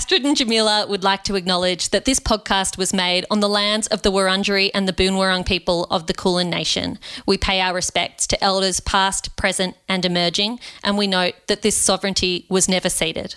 Astrid 0.00 0.24
and 0.24 0.34
Jamila 0.34 0.86
would 0.88 1.04
like 1.04 1.24
to 1.24 1.34
acknowledge 1.34 1.90
that 1.90 2.06
this 2.06 2.18
podcast 2.18 2.78
was 2.78 2.94
made 2.94 3.26
on 3.30 3.40
the 3.40 3.50
lands 3.50 3.86
of 3.88 4.00
the 4.00 4.10
Wurundjeri 4.10 4.70
and 4.72 4.88
the 4.88 4.94
Boonwurrung 4.94 5.44
people 5.44 5.84
of 5.90 6.06
the 6.06 6.14
Kulin 6.14 6.48
Nation. 6.48 6.98
We 7.26 7.36
pay 7.36 7.60
our 7.60 7.74
respects 7.74 8.26
to 8.28 8.42
elders 8.42 8.80
past, 8.80 9.36
present, 9.36 9.76
and 9.90 10.06
emerging, 10.06 10.58
and 10.82 10.96
we 10.96 11.06
note 11.06 11.34
that 11.48 11.60
this 11.60 11.76
sovereignty 11.76 12.46
was 12.48 12.66
never 12.66 12.88
ceded. 12.88 13.34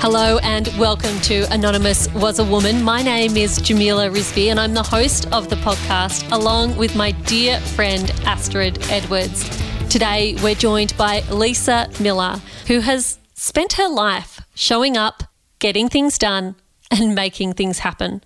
Hello 0.00 0.38
and 0.44 0.68
welcome 0.78 1.20
to 1.22 1.44
Anonymous 1.52 2.08
Was 2.14 2.38
a 2.38 2.44
Woman. 2.44 2.84
My 2.84 3.02
name 3.02 3.36
is 3.36 3.60
Jamila 3.60 4.08
Rizvi 4.08 4.46
and 4.46 4.60
I'm 4.60 4.72
the 4.72 4.82
host 4.82 5.26
of 5.32 5.50
the 5.50 5.56
podcast 5.56 6.30
along 6.30 6.76
with 6.76 6.94
my 6.94 7.10
dear 7.10 7.58
friend 7.58 8.08
Astrid 8.24 8.78
Edwards. 8.92 9.44
Today 9.90 10.36
we're 10.40 10.54
joined 10.54 10.96
by 10.96 11.22
Lisa 11.32 11.90
Miller, 11.98 12.40
who 12.68 12.78
has 12.78 13.18
spent 13.34 13.72
her 13.72 13.88
life 13.88 14.40
showing 14.54 14.96
up, 14.96 15.24
getting 15.58 15.88
things 15.88 16.16
done, 16.16 16.54
and 16.92 17.16
making 17.16 17.54
things 17.54 17.80
happen. 17.80 18.22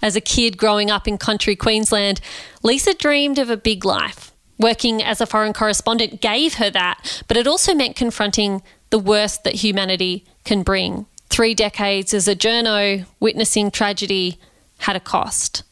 As 0.00 0.16
a 0.16 0.22
kid 0.22 0.56
growing 0.56 0.90
up 0.90 1.06
in 1.06 1.18
country 1.18 1.54
Queensland, 1.54 2.22
Lisa 2.62 2.94
dreamed 2.94 3.38
of 3.38 3.50
a 3.50 3.58
big 3.58 3.84
life. 3.84 4.32
Working 4.58 5.02
as 5.02 5.20
a 5.20 5.26
foreign 5.26 5.52
correspondent 5.52 6.22
gave 6.22 6.54
her 6.54 6.70
that, 6.70 7.22
but 7.28 7.36
it 7.36 7.46
also 7.46 7.74
meant 7.74 7.94
confronting 7.94 8.62
the 8.88 8.98
worst 8.98 9.44
that 9.44 9.56
humanity 9.56 10.24
can 10.50 10.64
bring 10.64 11.06
three 11.28 11.54
decades 11.54 12.12
as 12.12 12.26
a 12.26 12.34
journo 12.34 13.06
witnessing 13.20 13.70
tragedy 13.70 14.36
had 14.78 14.96
a 14.96 14.98
cost. 15.00 15.62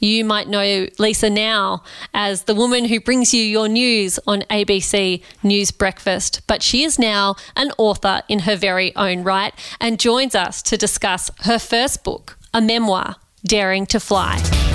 You 0.00 0.24
might 0.24 0.48
know 0.48 0.88
Lisa 0.98 1.30
now 1.30 1.84
as 2.12 2.42
the 2.42 2.54
woman 2.56 2.86
who 2.86 2.98
brings 2.98 3.32
you 3.32 3.40
your 3.40 3.68
news 3.68 4.18
on 4.26 4.40
ABC 4.50 5.22
News 5.44 5.70
Breakfast, 5.70 6.40
but 6.48 6.64
she 6.64 6.82
is 6.82 6.98
now 6.98 7.36
an 7.54 7.70
author 7.78 8.22
in 8.28 8.40
her 8.40 8.56
very 8.56 8.92
own 8.96 9.22
right 9.22 9.54
and 9.80 10.00
joins 10.00 10.34
us 10.34 10.62
to 10.62 10.76
discuss 10.76 11.30
her 11.42 11.60
first 11.60 12.02
book, 12.02 12.36
a 12.52 12.60
memoir, 12.60 13.14
Daring 13.44 13.86
to 13.86 14.00
Fly. 14.00 14.73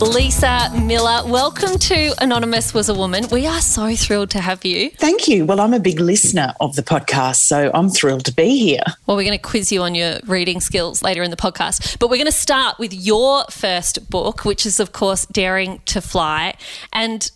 Lisa 0.00 0.70
Miller, 0.84 1.22
welcome 1.26 1.76
to 1.76 2.12
Anonymous 2.20 2.72
Was 2.72 2.88
a 2.88 2.94
Woman. 2.94 3.26
We 3.32 3.46
are 3.46 3.60
so 3.60 3.96
thrilled 3.96 4.30
to 4.30 4.40
have 4.40 4.64
you. 4.64 4.90
Thank 4.90 5.26
you. 5.26 5.44
Well, 5.44 5.60
I'm 5.60 5.74
a 5.74 5.80
big 5.80 5.98
listener 5.98 6.54
of 6.60 6.76
the 6.76 6.82
podcast, 6.82 7.38
so 7.38 7.70
I'm 7.74 7.90
thrilled 7.90 8.24
to 8.26 8.34
be 8.34 8.58
here. 8.58 8.84
Well, 9.06 9.16
we're 9.16 9.24
going 9.24 9.36
to 9.36 9.42
quiz 9.42 9.72
you 9.72 9.82
on 9.82 9.96
your 9.96 10.18
reading 10.26 10.60
skills 10.60 11.02
later 11.02 11.24
in 11.24 11.30
the 11.30 11.36
podcast, 11.36 11.98
but 11.98 12.10
we're 12.10 12.16
going 12.16 12.26
to 12.26 12.32
start 12.32 12.78
with 12.78 12.94
your 12.94 13.44
first 13.50 14.08
book, 14.08 14.44
which 14.44 14.64
is, 14.64 14.78
of 14.78 14.92
course, 14.92 15.26
Daring 15.26 15.80
to 15.86 16.00
Fly. 16.00 16.54
And 16.92 17.28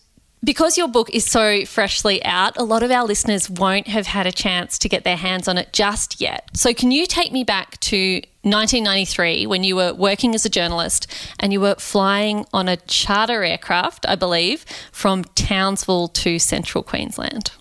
because 0.44 0.78
your 0.78 0.88
book 0.88 1.10
is 1.10 1.24
so 1.24 1.64
freshly 1.64 2.24
out, 2.24 2.56
a 2.56 2.62
lot 2.62 2.82
of 2.82 2.90
our 2.90 3.04
listeners 3.04 3.50
won't 3.50 3.88
have 3.88 4.06
had 4.06 4.26
a 4.26 4.32
chance 4.32 4.78
to 4.78 4.88
get 4.88 5.02
their 5.02 5.16
hands 5.16 5.48
on 5.48 5.58
it 5.58 5.72
just 5.72 6.20
yet. 6.20 6.48
So, 6.54 6.72
can 6.72 6.90
you 6.92 7.06
take 7.06 7.32
me 7.32 7.42
back 7.42 7.78
to 7.80 8.22
1993 8.42 9.46
when 9.46 9.62
you 9.62 9.76
were 9.76 9.94
working 9.94 10.34
as 10.34 10.44
a 10.44 10.50
journalist 10.50 11.06
and 11.38 11.52
you 11.52 11.60
were 11.60 11.76
flying 11.76 12.44
on 12.52 12.68
a 12.68 12.76
charter 12.76 13.44
aircraft, 13.44 14.04
I 14.08 14.16
believe, 14.16 14.64
from 14.90 15.24
Townsville 15.36 16.08
to 16.08 16.38
central 16.38 16.82
Queensland? 16.82 17.52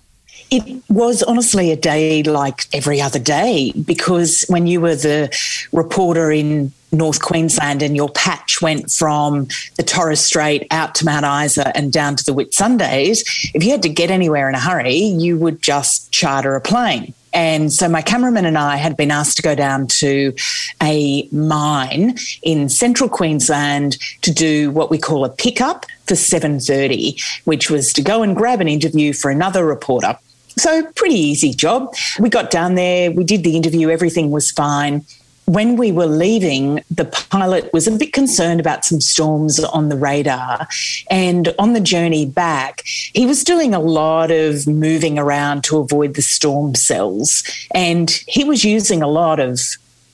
It 0.49 0.83
was 0.89 1.23
honestly 1.23 1.71
a 1.71 1.77
day 1.77 2.23
like 2.23 2.65
every 2.73 2.99
other 2.99 3.19
day 3.19 3.71
because 3.85 4.43
when 4.49 4.67
you 4.67 4.81
were 4.81 4.95
the 4.95 5.29
reporter 5.71 6.31
in 6.31 6.73
North 6.91 7.21
Queensland 7.21 7.81
and 7.81 7.95
your 7.95 8.09
patch 8.09 8.61
went 8.61 8.91
from 8.91 9.47
the 9.77 9.83
Torres 9.83 10.19
Strait 10.19 10.67
out 10.71 10.93
to 10.95 11.05
Mount 11.05 11.25
Isa 11.25 11.75
and 11.77 11.93
down 11.93 12.17
to 12.17 12.25
the 12.25 12.33
Whitsundays, 12.33 13.21
if 13.53 13.63
you 13.63 13.71
had 13.71 13.83
to 13.83 13.89
get 13.89 14.11
anywhere 14.11 14.49
in 14.49 14.55
a 14.55 14.59
hurry, 14.59 14.97
you 14.97 15.37
would 15.37 15.61
just 15.61 16.11
charter 16.11 16.55
a 16.55 16.61
plane. 16.61 17.13
And 17.33 17.71
so 17.71 17.87
my 17.87 18.01
cameraman 18.01 18.45
and 18.45 18.57
I 18.57 18.75
had 18.75 18.97
been 18.97 19.11
asked 19.11 19.37
to 19.37 19.43
go 19.43 19.55
down 19.55 19.87
to 19.87 20.33
a 20.81 21.27
mine 21.31 22.17
in 22.43 22.69
central 22.69 23.09
Queensland 23.09 23.97
to 24.21 24.31
do 24.31 24.71
what 24.71 24.89
we 24.89 24.97
call 24.97 25.23
a 25.23 25.29
pickup 25.29 25.85
for 26.07 26.15
7:30, 26.15 27.21
which 27.45 27.69
was 27.69 27.93
to 27.93 28.01
go 28.01 28.23
and 28.23 28.35
grab 28.35 28.61
an 28.61 28.67
interview 28.67 29.13
for 29.13 29.31
another 29.31 29.65
reporter. 29.65 30.17
So, 30.57 30.83
pretty 30.95 31.15
easy 31.15 31.53
job. 31.53 31.95
We 32.19 32.29
got 32.29 32.51
down 32.51 32.75
there, 32.75 33.11
we 33.11 33.23
did 33.23 33.43
the 33.43 33.55
interview, 33.55 33.89
everything 33.89 34.31
was 34.31 34.51
fine. 34.51 35.05
When 35.51 35.75
we 35.75 35.91
were 35.91 36.05
leaving, 36.05 36.81
the 36.89 37.03
pilot 37.03 37.73
was 37.73 37.85
a 37.85 37.91
bit 37.91 38.13
concerned 38.13 38.61
about 38.61 38.85
some 38.85 39.01
storms 39.01 39.61
on 39.61 39.89
the 39.89 39.97
radar. 39.97 40.65
And 41.09 41.53
on 41.59 41.73
the 41.73 41.81
journey 41.81 42.25
back, 42.25 42.83
he 42.85 43.25
was 43.25 43.43
doing 43.43 43.73
a 43.73 43.79
lot 43.79 44.31
of 44.31 44.65
moving 44.65 45.19
around 45.19 45.65
to 45.65 45.79
avoid 45.79 46.13
the 46.13 46.21
storm 46.21 46.73
cells. 46.73 47.43
And 47.75 48.09
he 48.29 48.45
was 48.45 48.63
using 48.63 49.01
a 49.01 49.09
lot 49.09 49.41
of 49.41 49.59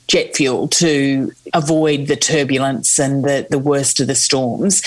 jet 0.08 0.36
fuel 0.36 0.70
to 0.70 1.32
avoid 1.54 2.08
the 2.08 2.16
turbulence 2.16 2.98
and 2.98 3.24
the, 3.24 3.46
the 3.48 3.60
worst 3.60 4.00
of 4.00 4.08
the 4.08 4.16
storms. 4.16 4.82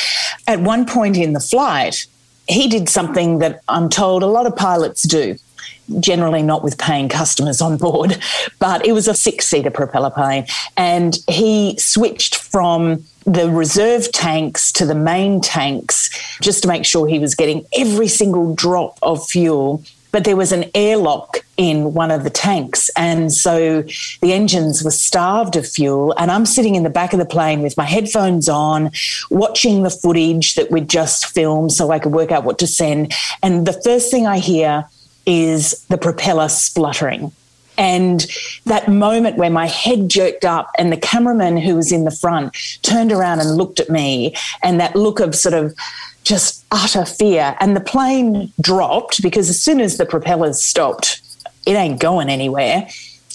At 0.49 0.63
one 0.63 0.85
point 0.85 1.17
in 1.17 1.33
the 1.33 1.39
flight, 1.39 2.07
he 2.49 2.67
did 2.67 2.89
something 2.89 3.39
that 3.39 3.63
I'm 3.69 3.89
told 3.89 4.25
a 4.25 4.27
lot 4.27 4.47
of 4.47 4.57
pilots 4.57 5.05
do. 5.05 5.37
Generally, 5.99 6.43
not 6.43 6.63
with 6.63 6.79
paying 6.79 7.09
customers 7.09 7.61
on 7.61 7.77
board, 7.77 8.19
but 8.59 8.87
it 8.87 8.93
was 8.93 9.09
a 9.09 9.15
six 9.15 9.49
seater 9.49 9.71
propeller 9.71 10.11
plane. 10.11 10.47
And 10.77 11.19
he 11.29 11.77
switched 11.79 12.37
from 12.37 13.05
the 13.25 13.51
reserve 13.51 14.11
tanks 14.13 14.73
to 14.73 14.87
the 14.87 14.95
main 14.95 15.41
tanks 15.41 16.11
just 16.41 16.63
to 16.63 16.69
make 16.69 16.85
sure 16.85 17.07
he 17.07 17.19
was 17.19 17.35
getting 17.35 17.67
every 17.77 18.09
single 18.09 18.55
drop 18.55 18.99
of 19.03 19.27
fuel 19.27 19.83
but 20.13 20.25
there 20.25 20.37
was 20.37 20.53
an 20.53 20.71
airlock 20.75 21.45
in 21.57 21.95
one 21.95 22.11
of 22.11 22.25
the 22.25 22.31
tanks. 22.31 22.91
And 22.97 23.33
so 23.33 23.83
the 24.21 24.33
engines 24.33 24.83
were 24.83 24.91
starved 24.91 25.57
of 25.57 25.69
fuel. 25.69 26.15
And 26.19 26.31
I'm 26.31 26.47
sitting 26.47 26.75
in 26.75 26.83
the 26.83 26.91
back 26.91 27.13
of 27.13 27.19
the 27.19 27.25
plane 27.25 27.63
with 27.63 27.77
my 27.77 27.85
headphones 27.85 28.49
on, 28.49 28.91
watching 29.31 29.83
the 29.83 29.91
footage 29.91 30.55
that 30.55 30.71
we'd 30.71 30.89
just 30.89 31.27
filmed 31.27 31.73
so 31.73 31.91
I 31.91 31.99
could 31.99 32.13
work 32.13 32.33
out 32.33 32.45
what 32.45 32.59
to 32.59 32.67
send. 32.67 33.13
And 33.43 33.67
the 33.67 33.81
first 33.85 34.11
thing 34.11 34.27
I 34.27 34.39
hear 34.39 34.87
is 35.27 35.85
the 35.89 35.99
propeller 35.99 36.49
spluttering. 36.49 37.33
And 37.79 38.27
that 38.67 38.89
moment 38.89 39.39
where 39.39 39.51
my 39.51 39.67
head 39.67 40.11
jerked 40.11 40.45
up 40.45 40.71
and 40.79 40.93
the 40.93 40.99
cameraman 40.99 41.57
who 41.57 41.77
was 41.77 41.93
in 41.93 42.05
the 42.05 42.11
front 42.11 42.55
turned 42.83 43.11
around 43.11 43.41
and 43.41 43.57
looked 43.57 43.81
at 43.81 43.89
me, 43.89 44.35
and 44.63 44.79
that 44.81 44.95
look 44.95 45.19
of 45.19 45.35
sort 45.35 45.55
of 45.55 45.75
just 46.23 46.65
utter 46.71 47.07
fear. 47.07 47.57
And 47.59 47.75
the 47.75 47.81
plane 47.81 48.53
dropped 48.61 49.23
because 49.23 49.49
as 49.49 49.61
soon 49.61 49.81
as 49.81 49.97
the 49.97 50.05
propellers 50.05 50.63
stopped, 50.63 51.23
it 51.65 51.73
ain't 51.73 52.01
going 52.01 52.29
anywhere. 52.29 52.87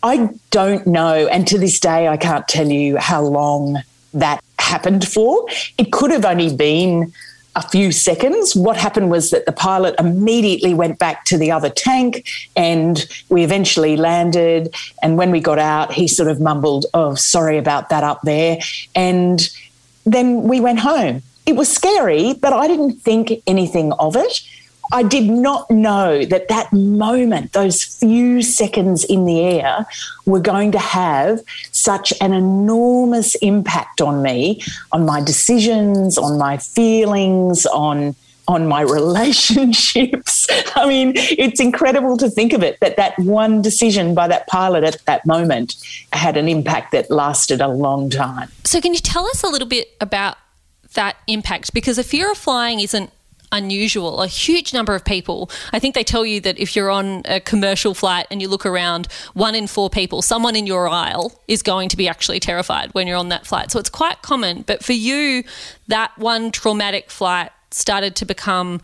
I 0.03 0.29
don't 0.51 0.85
know. 0.85 1.27
And 1.27 1.47
to 1.47 1.57
this 1.57 1.79
day, 1.79 2.07
I 2.07 2.17
can't 2.17 2.47
tell 2.47 2.67
you 2.67 2.97
how 2.97 3.23
long 3.23 3.81
that 4.13 4.43
happened 4.59 5.07
for. 5.07 5.47
It 5.79 5.91
could 5.91 6.11
have 6.11 6.25
only 6.25 6.55
been 6.55 7.11
a 7.55 7.67
few 7.69 7.91
seconds. 7.91 8.55
What 8.55 8.75
happened 8.77 9.09
was 9.09 9.31
that 9.31 9.45
the 9.45 9.51
pilot 9.51 9.95
immediately 9.97 10.73
went 10.73 10.99
back 10.99 11.25
to 11.25 11.37
the 11.37 11.51
other 11.51 11.69
tank 11.69 12.27
and 12.55 13.07
we 13.29 13.43
eventually 13.43 13.95
landed. 13.95 14.73
And 15.01 15.17
when 15.17 15.31
we 15.31 15.39
got 15.39 15.57
out, 15.57 15.93
he 15.93 16.07
sort 16.07 16.29
of 16.29 16.39
mumbled, 16.41 16.85
Oh, 16.93 17.15
sorry 17.15 17.57
about 17.57 17.89
that 17.89 18.03
up 18.03 18.21
there. 18.23 18.59
And 18.93 19.49
then 20.05 20.43
we 20.43 20.59
went 20.59 20.79
home. 20.79 21.21
It 21.45 21.55
was 21.55 21.71
scary, 21.71 22.33
but 22.33 22.53
I 22.53 22.67
didn't 22.67 23.01
think 23.01 23.31
anything 23.47 23.93
of 23.93 24.15
it. 24.15 24.41
I 24.91 25.03
did 25.03 25.29
not 25.29 25.69
know 25.69 26.25
that 26.25 26.47
that 26.49 26.71
moment, 26.71 27.53
those 27.53 27.83
few 27.83 28.41
seconds 28.41 29.03
in 29.03 29.25
the 29.25 29.41
air, 29.41 29.85
were 30.25 30.39
going 30.39 30.71
to 30.73 30.79
have 30.79 31.41
such 31.71 32.13
an 32.21 32.33
enormous 32.33 33.35
impact 33.35 34.01
on 34.01 34.21
me, 34.21 34.61
on 34.91 35.05
my 35.05 35.21
decisions, 35.21 36.17
on 36.17 36.37
my 36.37 36.57
feelings, 36.57 37.65
on 37.67 38.15
on 38.47 38.67
my 38.67 38.81
relationships. 38.99 40.47
I 40.75 40.87
mean, 40.87 41.13
it's 41.15 41.59
incredible 41.59 42.17
to 42.17 42.29
think 42.29 42.53
of 42.53 42.63
it 42.63 42.79
that 42.79 42.95
that 42.97 43.17
one 43.17 43.61
decision 43.61 44.13
by 44.13 44.27
that 44.27 44.47
pilot 44.47 44.83
at 44.83 45.03
that 45.05 45.25
moment 45.25 45.75
had 46.13 46.37
an 46.37 46.47
impact 46.47 46.91
that 46.91 47.09
lasted 47.09 47.61
a 47.61 47.67
long 47.67 48.09
time. 48.09 48.51
So, 48.63 48.79
can 48.81 48.93
you 48.93 48.99
tell 48.99 49.25
us 49.27 49.43
a 49.43 49.47
little 49.47 49.67
bit 49.67 49.87
about 49.99 50.37
that 50.93 51.17
impact? 51.27 51.73
Because 51.73 51.97
a 51.97 52.03
fear 52.03 52.31
of 52.31 52.37
flying 52.37 52.79
isn't 52.79 53.11
unusual. 53.55 54.21
A 54.21 54.27
huge 54.27 54.73
number 54.73 54.93
of 54.93 55.03
people, 55.05 55.49
I 55.73 55.79
think 55.79 55.95
they 55.95 56.03
tell 56.03 56.25
you 56.25 56.41
that 56.41 56.59
if 56.59 56.75
you're 56.75 56.91
on 56.91 57.23
a 57.25 57.39
commercial 57.39 57.93
flight 57.93 58.27
and 58.29 58.41
you 58.41 58.47
look 58.47 58.65
around, 58.65 59.07
one 59.33 59.55
in 59.55 59.67
four 59.67 59.89
people, 59.89 60.21
someone 60.21 60.55
in 60.55 60.67
your 60.67 60.87
aisle 60.87 61.39
is 61.47 61.63
going 61.63 61.89
to 61.89 61.97
be 61.97 62.07
actually 62.07 62.39
terrified 62.39 62.93
when 62.93 63.07
you're 63.07 63.17
on 63.17 63.29
that 63.29 63.47
flight. 63.47 63.71
So 63.71 63.79
it's 63.79 63.89
quite 63.89 64.21
common. 64.21 64.63
But 64.63 64.83
for 64.83 64.93
you, 64.93 65.43
that 65.87 66.17
one 66.17 66.51
traumatic 66.51 67.09
flight 67.09 67.51
started 67.71 68.15
to 68.17 68.25
become 68.25 68.81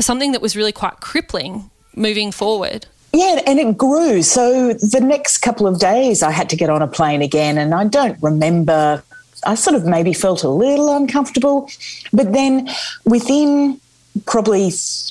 something 0.00 0.32
that 0.32 0.42
was 0.42 0.56
really 0.56 0.72
quite 0.72 1.00
crippling 1.00 1.70
moving 1.94 2.30
forward. 2.32 2.86
Yeah, 3.12 3.40
and 3.46 3.58
it 3.58 3.78
grew. 3.78 4.22
So 4.22 4.74
the 4.74 5.00
next 5.00 5.38
couple 5.38 5.66
of 5.66 5.78
days, 5.78 6.22
I 6.22 6.30
had 6.30 6.50
to 6.50 6.56
get 6.56 6.68
on 6.68 6.82
a 6.82 6.86
plane 6.86 7.22
again, 7.22 7.56
and 7.56 7.74
I 7.74 7.84
don't 7.84 8.22
remember 8.22 9.02
I 9.48 9.54
sort 9.54 9.76
of 9.76 9.86
maybe 9.86 10.12
felt 10.12 10.44
a 10.44 10.50
little 10.50 10.94
uncomfortable. 10.94 11.70
But 12.12 12.34
then 12.34 12.68
within 13.06 13.80
probably 14.26 14.70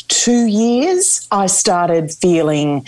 two 0.10 0.46
years, 0.46 1.28
I 1.32 1.48
started 1.48 2.12
feeling 2.12 2.86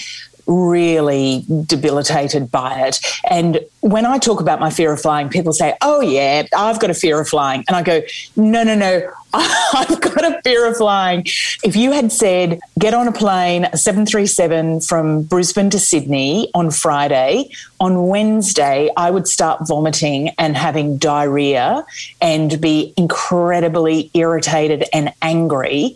really 0.49 1.45
debilitated 1.65 2.51
by 2.51 2.87
it. 2.87 2.99
And 3.29 3.59
when 3.81 4.05
I 4.05 4.17
talk 4.17 4.41
about 4.41 4.59
my 4.59 4.71
fear 4.71 4.91
of 4.91 5.01
flying, 5.01 5.29
people 5.29 5.53
say, 5.53 5.75
Oh, 5.81 6.01
yeah, 6.01 6.43
I've 6.57 6.79
got 6.79 6.89
a 6.89 6.93
fear 6.93 7.21
of 7.21 7.29
flying. 7.29 7.63
And 7.67 7.77
I 7.77 7.83
go, 7.83 8.01
No, 8.35 8.63
no, 8.63 8.75
no, 8.75 9.11
I've 9.33 10.01
got 10.01 10.25
a 10.25 10.41
fear 10.43 10.67
of 10.67 10.77
flying. 10.77 11.25
If 11.63 11.75
you 11.75 11.91
had 11.91 12.11
said, 12.11 12.59
Get 12.79 12.93
on 12.95 13.07
a 13.07 13.11
plane, 13.11 13.65
a 13.65 13.77
737 13.77 14.81
from 14.81 15.21
Brisbane 15.23 15.69
to 15.69 15.79
Sydney 15.79 16.49
on 16.55 16.71
Friday, 16.71 17.51
on 17.79 18.07
Wednesday, 18.07 18.89
I 18.97 19.11
would 19.11 19.27
start 19.27 19.67
vomiting 19.67 20.29
and 20.39 20.57
having 20.57 20.97
diarrhea 20.97 21.85
and 22.21 22.59
be 22.59 22.93
incredibly 22.97 24.09
irritated 24.15 24.85
and 24.91 25.13
angry 25.21 25.95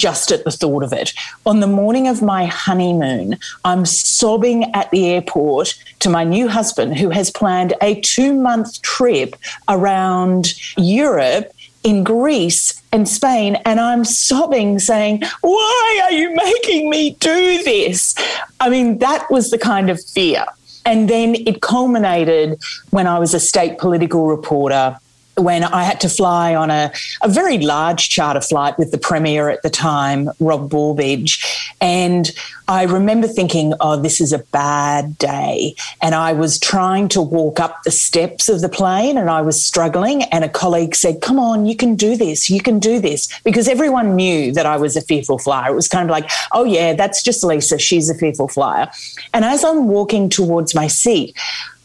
just 0.00 0.32
at 0.32 0.44
the 0.44 0.50
thought 0.50 0.82
of 0.82 0.92
it. 0.92 1.12
On 1.44 1.60
the 1.60 1.66
morning 1.66 2.08
of 2.08 2.22
my 2.22 2.46
honeymoon, 2.46 3.38
I'm 3.64 3.84
sobbing 3.84 4.64
at 4.74 4.90
the 4.90 5.06
airport 5.10 5.74
to 6.00 6.08
my 6.08 6.24
new 6.24 6.48
husband, 6.48 6.98
who 6.98 7.10
has 7.10 7.30
planned 7.30 7.74
a 7.82 8.00
two 8.00 8.32
month 8.32 8.80
trip 8.80 9.36
around 9.68 10.54
Europe 10.78 11.52
in 11.82 12.02
Greece 12.02 12.82
and 12.92 13.06
Spain. 13.08 13.56
And 13.64 13.78
I'm 13.78 14.04
sobbing, 14.04 14.78
saying, 14.78 15.22
Why 15.42 16.00
are 16.04 16.12
you 16.12 16.34
making 16.34 16.88
me 16.88 17.10
do 17.20 17.62
this? 17.62 18.14
I 18.58 18.70
mean, 18.70 18.98
that 18.98 19.30
was 19.30 19.50
the 19.50 19.58
kind 19.58 19.90
of 19.90 20.02
fear. 20.02 20.46
And 20.86 21.10
then 21.10 21.34
it 21.46 21.60
culminated 21.60 22.58
when 22.88 23.06
I 23.06 23.18
was 23.18 23.34
a 23.34 23.40
state 23.40 23.78
political 23.78 24.26
reporter 24.26 24.98
when 25.40 25.64
I 25.64 25.82
had 25.82 26.00
to 26.02 26.08
fly 26.08 26.54
on 26.54 26.70
a, 26.70 26.92
a 27.22 27.28
very 27.28 27.58
large 27.58 28.08
charter 28.08 28.40
flight 28.40 28.78
with 28.78 28.90
the 28.90 28.98
Premier 28.98 29.48
at 29.48 29.62
the 29.62 29.70
time, 29.70 30.30
Rob 30.38 30.70
Borbidge. 30.70 31.44
And 31.80 32.30
I 32.68 32.84
remember 32.84 33.26
thinking, 33.26 33.74
oh, 33.80 34.00
this 34.00 34.20
is 34.20 34.32
a 34.32 34.38
bad 34.38 35.18
day. 35.18 35.74
And 36.00 36.14
I 36.14 36.32
was 36.32 36.58
trying 36.60 37.08
to 37.08 37.20
walk 37.20 37.58
up 37.58 37.82
the 37.82 37.90
steps 37.90 38.48
of 38.48 38.60
the 38.60 38.68
plane 38.68 39.18
and 39.18 39.28
I 39.28 39.40
was 39.42 39.62
struggling. 39.62 40.22
And 40.24 40.44
a 40.44 40.48
colleague 40.48 40.94
said, 40.94 41.20
come 41.20 41.38
on, 41.38 41.66
you 41.66 41.74
can 41.74 41.96
do 41.96 42.16
this. 42.16 42.48
You 42.48 42.60
can 42.60 42.78
do 42.78 43.00
this. 43.00 43.28
Because 43.42 43.66
everyone 43.66 44.14
knew 44.14 44.52
that 44.52 44.66
I 44.66 44.76
was 44.76 44.96
a 44.96 45.00
fearful 45.00 45.38
flyer. 45.38 45.72
It 45.72 45.74
was 45.74 45.88
kind 45.88 46.08
of 46.08 46.12
like, 46.12 46.30
oh, 46.52 46.62
yeah, 46.62 46.92
that's 46.92 47.24
just 47.24 47.42
Lisa. 47.42 47.76
She's 47.76 48.08
a 48.08 48.14
fearful 48.14 48.46
flyer. 48.46 48.88
And 49.34 49.44
as 49.44 49.64
I'm 49.64 49.88
walking 49.88 50.28
towards 50.28 50.72
my 50.72 50.86
seat, 50.86 51.36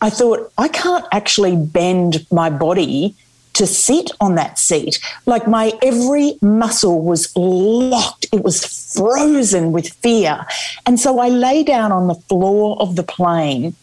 I 0.02 0.12
thought, 0.12 0.52
I 0.58 0.68
can't 0.68 1.06
actually 1.12 1.56
bend 1.56 2.28
my 2.32 2.52
body 2.52 3.16
to 3.56 3.66
sit 3.66 4.12
on 4.22 4.36
that 4.36 4.60
seat. 4.60 5.00
Like 5.26 5.48
my 5.48 5.74
every 5.82 6.38
muscle 6.42 7.02
was 7.02 7.36
locked, 7.36 8.28
it 8.32 8.44
was 8.44 8.94
frozen 8.94 9.72
with 9.72 9.90
fear. 9.90 10.46
And 10.86 11.00
so 11.00 11.20
I 11.20 11.30
lay 11.30 11.64
down 11.64 11.92
on 11.92 12.08
the 12.08 12.16
floor 12.16 12.78
of 12.82 12.96
the 12.96 13.04
plane. 13.04 13.76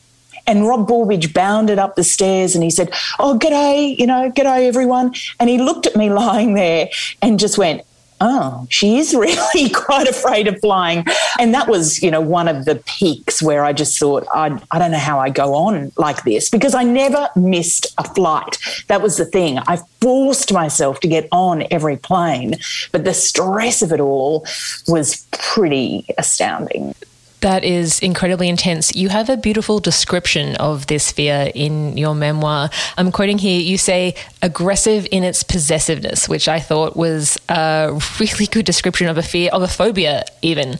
And 0.46 0.66
Rob 0.66 0.88
Borbidge 0.88 1.32
bounded 1.32 1.78
up 1.78 1.94
the 1.94 2.02
stairs 2.02 2.54
and 2.54 2.64
he 2.64 2.70
said, 2.70 2.90
Oh, 3.18 3.38
g'day, 3.38 3.96
you 3.96 4.06
know, 4.06 4.30
g'day, 4.30 4.66
everyone. 4.66 5.14
And 5.38 5.48
he 5.48 5.58
looked 5.58 5.86
at 5.86 5.96
me 5.96 6.10
lying 6.22 6.54
there 6.54 6.88
and 7.20 7.38
just 7.38 7.58
went, 7.58 7.82
oh, 8.22 8.66
she 8.70 8.98
is 8.98 9.14
really 9.14 9.68
quite 9.70 10.08
afraid 10.08 10.46
of 10.46 10.58
flying. 10.60 11.04
And 11.38 11.52
that 11.52 11.68
was, 11.68 12.02
you 12.02 12.10
know, 12.10 12.20
one 12.20 12.48
of 12.48 12.64
the 12.64 12.76
peaks 12.86 13.42
where 13.42 13.64
I 13.64 13.72
just 13.72 13.98
thought, 13.98 14.26
I, 14.32 14.58
I 14.70 14.78
don't 14.78 14.92
know 14.92 14.98
how 14.98 15.18
I 15.18 15.28
go 15.28 15.54
on 15.54 15.92
like 15.98 16.22
this 16.22 16.48
because 16.48 16.74
I 16.74 16.84
never 16.84 17.28
missed 17.36 17.92
a 17.98 18.04
flight. 18.04 18.56
That 18.86 19.02
was 19.02 19.16
the 19.16 19.26
thing. 19.26 19.58
I 19.66 19.78
forced 20.00 20.52
myself 20.52 21.00
to 21.00 21.08
get 21.08 21.28
on 21.32 21.64
every 21.70 21.96
plane, 21.96 22.54
but 22.92 23.04
the 23.04 23.14
stress 23.14 23.82
of 23.82 23.92
it 23.92 24.00
all 24.00 24.46
was 24.86 25.26
pretty 25.32 26.06
astounding. 26.16 26.94
That 27.42 27.64
is 27.64 27.98
incredibly 27.98 28.48
intense. 28.48 28.94
You 28.94 29.08
have 29.08 29.28
a 29.28 29.36
beautiful 29.36 29.80
description 29.80 30.54
of 30.56 30.86
this 30.86 31.10
fear 31.10 31.50
in 31.52 31.96
your 31.96 32.14
memoir. 32.14 32.70
I'm 32.96 33.10
quoting 33.10 33.36
here, 33.36 33.60
you 33.60 33.78
say 33.78 34.14
aggressive 34.42 35.08
in 35.10 35.24
its 35.24 35.42
possessiveness, 35.42 36.28
which 36.28 36.46
I 36.46 36.60
thought 36.60 36.96
was 36.96 37.36
a 37.48 38.00
really 38.20 38.46
good 38.46 38.64
description 38.64 39.08
of 39.08 39.18
a 39.18 39.24
fear, 39.24 39.50
of 39.52 39.62
a 39.62 39.66
phobia, 39.66 40.24
even. 40.40 40.78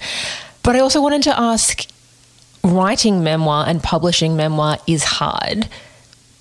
But 0.62 0.76
I 0.76 0.78
also 0.78 1.02
wanted 1.02 1.24
to 1.24 1.36
ask 1.38 1.84
writing 2.62 3.24
memoir 3.24 3.64
and 3.66 3.82
publishing 3.82 4.36
memoir 4.36 4.78
is 4.86 5.02
hard. 5.02 5.68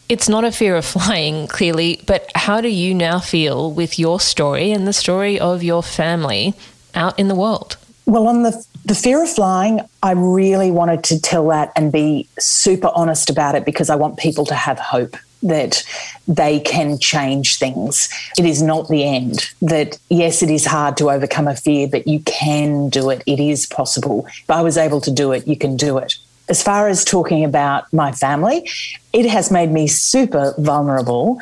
It's 0.08 0.30
not 0.30 0.44
a 0.44 0.52
fear 0.52 0.76
of 0.76 0.86
flying, 0.86 1.48
clearly, 1.48 2.00
but 2.06 2.30
how 2.36 2.62
do 2.62 2.68
you 2.68 2.94
now 2.94 3.20
feel 3.20 3.72
with 3.72 3.98
your 3.98 4.20
story 4.20 4.72
and 4.72 4.88
the 4.88 4.94
story 4.94 5.40
of 5.40 5.64
your 5.64 5.82
family 5.82 6.54
out 6.94 7.18
in 7.18 7.28
the 7.28 7.34
world? 7.34 7.78
Well, 8.06 8.28
on 8.28 8.44
the 8.44 8.52
the 8.86 8.96
fear 8.96 9.24
of 9.24 9.30
flying, 9.30 9.82
I 10.02 10.12
really 10.12 10.72
wanted 10.72 11.04
to 11.06 11.20
tell 11.20 11.48
that 11.50 11.72
and 11.76 11.92
be 11.92 12.28
super 12.40 12.92
honest 12.96 13.30
about 13.30 13.56
it 13.56 13.66
because 13.66 13.90
I 13.90 13.96
want 13.96 14.18
people 14.18 14.46
to 14.46 14.56
have 14.56 14.80
hope 14.80 15.16
that 15.44 15.84
they 16.28 16.60
can 16.60 17.00
change 17.00 17.58
things. 17.58 18.10
It 18.38 18.46
is 18.46 18.62
not 18.62 18.90
the 18.90 19.04
end. 19.04 19.50
That, 19.62 19.98
yes, 20.10 20.44
it 20.44 20.50
is 20.50 20.66
hard 20.66 20.98
to 20.98 21.10
overcome 21.10 21.48
a 21.48 21.56
fear, 21.56 21.88
but 21.88 22.08
you 22.08 22.20
can 22.22 22.90
do 22.90 23.10
it. 23.10 23.24
It 23.26 23.40
is 23.40 23.66
possible. 23.66 24.26
If 24.28 24.50
I 24.50 24.62
was 24.62 24.78
able 24.78 25.02
to 25.02 25.12
do 25.12 25.32
it, 25.32 25.48
you 25.48 25.56
can 25.56 25.78
do 25.78 25.98
it. 25.98 26.16
As 26.48 26.62
far 26.62 26.88
as 26.88 27.06
talking 27.06 27.44
about 27.44 27.92
my 27.94 28.12
family, 28.12 28.70
it 29.14 29.26
has 29.26 29.52
made 29.52 29.72
me 29.72 29.88
super 29.88 30.54
vulnerable 30.58 31.40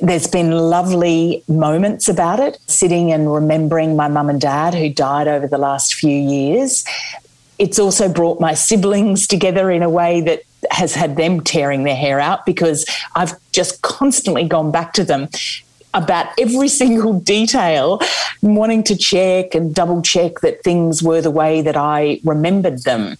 there's 0.00 0.26
been 0.26 0.50
lovely 0.50 1.42
moments 1.48 2.08
about 2.08 2.40
it, 2.40 2.58
sitting 2.66 3.12
and 3.12 3.32
remembering 3.32 3.96
my 3.96 4.08
mum 4.08 4.30
and 4.30 4.40
dad 4.40 4.74
who 4.74 4.88
died 4.88 5.28
over 5.28 5.46
the 5.46 5.58
last 5.58 5.94
few 5.94 6.16
years. 6.16 6.84
It's 7.58 7.78
also 7.78 8.10
brought 8.10 8.40
my 8.40 8.54
siblings 8.54 9.26
together 9.26 9.70
in 9.70 9.82
a 9.82 9.90
way 9.90 10.20
that 10.22 10.42
has 10.70 10.94
had 10.94 11.16
them 11.16 11.42
tearing 11.42 11.84
their 11.84 11.96
hair 11.96 12.20
out 12.20 12.46
because 12.46 12.86
I've 13.14 13.34
just 13.52 13.82
constantly 13.82 14.44
gone 14.44 14.70
back 14.70 14.92
to 14.94 15.04
them 15.04 15.28
about 15.92 16.26
every 16.38 16.68
single 16.82 17.18
detail, 17.20 18.00
wanting 18.42 18.82
to 18.84 18.96
check 18.96 19.54
and 19.54 19.74
double 19.74 20.00
check 20.02 20.40
that 20.40 20.62
things 20.62 21.02
were 21.02 21.20
the 21.20 21.30
way 21.30 21.60
that 21.62 21.76
I 21.76 22.20
remembered 22.24 22.84
them. 22.84 23.16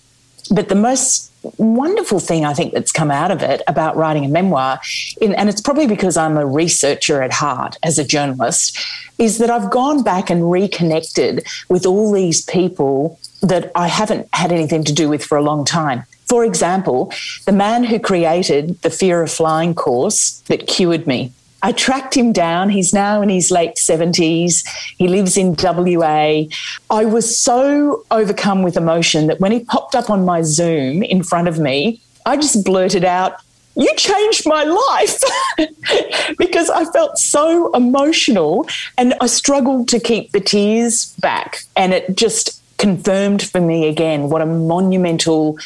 But 0.48 0.68
the 0.68 0.74
most 0.74 1.30
wonderful 1.56 2.20
thing 2.20 2.44
I 2.44 2.52
think 2.52 2.72
that's 2.74 2.92
come 2.92 3.10
out 3.10 3.30
of 3.30 3.42
it 3.42 3.62
about 3.66 3.96
writing 3.96 4.24
a 4.24 4.28
memoir, 4.28 4.80
in, 5.20 5.34
and 5.34 5.48
it's 5.48 5.60
probably 5.60 5.86
because 5.86 6.16
I'm 6.16 6.36
a 6.36 6.46
researcher 6.46 7.22
at 7.22 7.32
heart 7.32 7.78
as 7.82 7.98
a 7.98 8.04
journalist, 8.04 8.78
is 9.18 9.38
that 9.38 9.50
I've 9.50 9.70
gone 9.70 10.02
back 10.02 10.30
and 10.30 10.50
reconnected 10.50 11.46
with 11.68 11.86
all 11.86 12.12
these 12.12 12.44
people 12.44 13.18
that 13.42 13.70
I 13.74 13.88
haven't 13.88 14.28
had 14.32 14.52
anything 14.52 14.84
to 14.84 14.92
do 14.92 15.08
with 15.08 15.24
for 15.24 15.38
a 15.38 15.42
long 15.42 15.64
time. 15.64 16.04
For 16.26 16.44
example, 16.44 17.12
the 17.46 17.52
man 17.52 17.84
who 17.84 17.98
created 17.98 18.80
the 18.82 18.90
Fear 18.90 19.22
of 19.22 19.32
Flying 19.32 19.74
course 19.74 20.40
that 20.46 20.68
cured 20.68 21.06
me 21.06 21.32
I 21.62 21.72
tracked 21.72 22.16
him 22.16 22.32
down. 22.32 22.70
He's 22.70 22.92
now 22.92 23.20
in 23.22 23.28
his 23.28 23.50
late 23.50 23.76
70s. 23.76 24.66
He 24.96 25.08
lives 25.08 25.36
in 25.36 25.54
WA. 25.58 26.44
I 26.90 27.04
was 27.04 27.38
so 27.38 28.04
overcome 28.10 28.62
with 28.62 28.76
emotion 28.76 29.26
that 29.26 29.40
when 29.40 29.52
he 29.52 29.60
popped 29.64 29.94
up 29.94 30.10
on 30.10 30.24
my 30.24 30.42
Zoom 30.42 31.02
in 31.02 31.22
front 31.22 31.48
of 31.48 31.58
me, 31.58 32.00
I 32.24 32.36
just 32.36 32.64
blurted 32.64 33.04
out, 33.04 33.40
You 33.76 33.94
changed 33.96 34.46
my 34.46 34.64
life 34.64 35.20
because 36.38 36.70
I 36.70 36.84
felt 36.86 37.18
so 37.18 37.72
emotional 37.72 38.66
and 38.96 39.14
I 39.20 39.26
struggled 39.26 39.88
to 39.88 40.00
keep 40.00 40.32
the 40.32 40.40
tears 40.40 41.14
back. 41.20 41.62
And 41.76 41.92
it 41.92 42.16
just 42.16 42.60
confirmed 42.78 43.42
for 43.42 43.60
me 43.60 43.86
again 43.86 44.30
what 44.30 44.40
a 44.40 44.46
monumental 44.46 45.58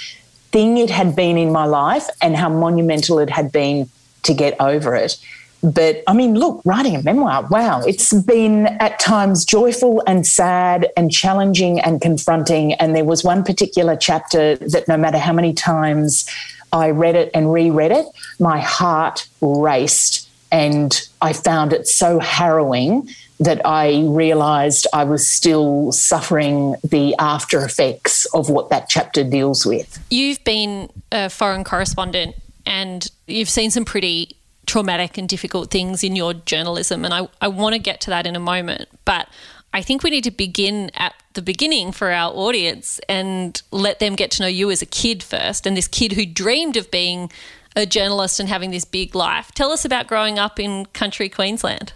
thing 0.50 0.78
it 0.78 0.90
had 0.90 1.14
been 1.14 1.36
in 1.36 1.52
my 1.52 1.64
life 1.64 2.08
and 2.20 2.36
how 2.36 2.48
monumental 2.48 3.20
it 3.20 3.30
had 3.30 3.52
been 3.52 3.88
to 4.24 4.34
get 4.34 4.60
over 4.60 4.94
it. 4.94 5.16
But 5.64 6.02
I 6.06 6.12
mean, 6.12 6.34
look, 6.34 6.60
writing 6.66 6.94
a 6.94 7.02
memoir, 7.02 7.46
wow, 7.50 7.80
it's 7.80 8.12
been 8.12 8.66
at 8.66 8.98
times 9.00 9.46
joyful 9.46 10.02
and 10.06 10.26
sad 10.26 10.92
and 10.94 11.10
challenging 11.10 11.80
and 11.80 12.02
confronting. 12.02 12.74
And 12.74 12.94
there 12.94 13.04
was 13.04 13.24
one 13.24 13.42
particular 13.42 13.96
chapter 13.96 14.56
that 14.56 14.86
no 14.88 14.98
matter 14.98 15.16
how 15.16 15.32
many 15.32 15.54
times 15.54 16.28
I 16.70 16.90
read 16.90 17.14
it 17.14 17.30
and 17.32 17.50
reread 17.50 17.92
it, 17.92 18.04
my 18.38 18.60
heart 18.60 19.26
raced. 19.40 20.28
And 20.52 21.00
I 21.22 21.32
found 21.32 21.72
it 21.72 21.88
so 21.88 22.18
harrowing 22.18 23.08
that 23.40 23.64
I 23.64 24.04
realized 24.06 24.86
I 24.92 25.04
was 25.04 25.26
still 25.26 25.92
suffering 25.92 26.76
the 26.84 27.14
after 27.18 27.64
effects 27.64 28.26
of 28.26 28.50
what 28.50 28.68
that 28.68 28.88
chapter 28.90 29.24
deals 29.24 29.64
with. 29.64 29.98
You've 30.10 30.44
been 30.44 30.90
a 31.10 31.30
foreign 31.30 31.64
correspondent 31.64 32.36
and 32.66 33.10
you've 33.26 33.48
seen 33.48 33.70
some 33.70 33.84
pretty 33.84 34.36
traumatic 34.66 35.18
and 35.18 35.28
difficult 35.28 35.70
things 35.70 36.02
in 36.04 36.16
your 36.16 36.34
journalism. 36.34 37.04
And 37.04 37.12
I, 37.12 37.28
I 37.40 37.48
want 37.48 37.74
to 37.74 37.78
get 37.78 38.00
to 38.02 38.10
that 38.10 38.26
in 38.26 38.36
a 38.36 38.40
moment. 38.40 38.88
But 39.04 39.28
I 39.72 39.82
think 39.82 40.02
we 40.02 40.10
need 40.10 40.24
to 40.24 40.30
begin 40.30 40.90
at 40.94 41.14
the 41.32 41.42
beginning 41.42 41.92
for 41.92 42.10
our 42.10 42.32
audience 42.32 43.00
and 43.08 43.60
let 43.70 43.98
them 43.98 44.14
get 44.14 44.30
to 44.32 44.42
know 44.42 44.48
you 44.48 44.70
as 44.70 44.82
a 44.82 44.86
kid 44.86 45.22
first 45.22 45.66
and 45.66 45.76
this 45.76 45.88
kid 45.88 46.12
who 46.12 46.24
dreamed 46.24 46.76
of 46.76 46.90
being 46.90 47.30
a 47.76 47.84
journalist 47.84 48.38
and 48.38 48.48
having 48.48 48.70
this 48.70 48.84
big 48.84 49.14
life. 49.14 49.50
Tell 49.52 49.72
us 49.72 49.84
about 49.84 50.06
growing 50.06 50.38
up 50.38 50.60
in 50.60 50.86
country 50.86 51.28
Queensland. 51.28 51.92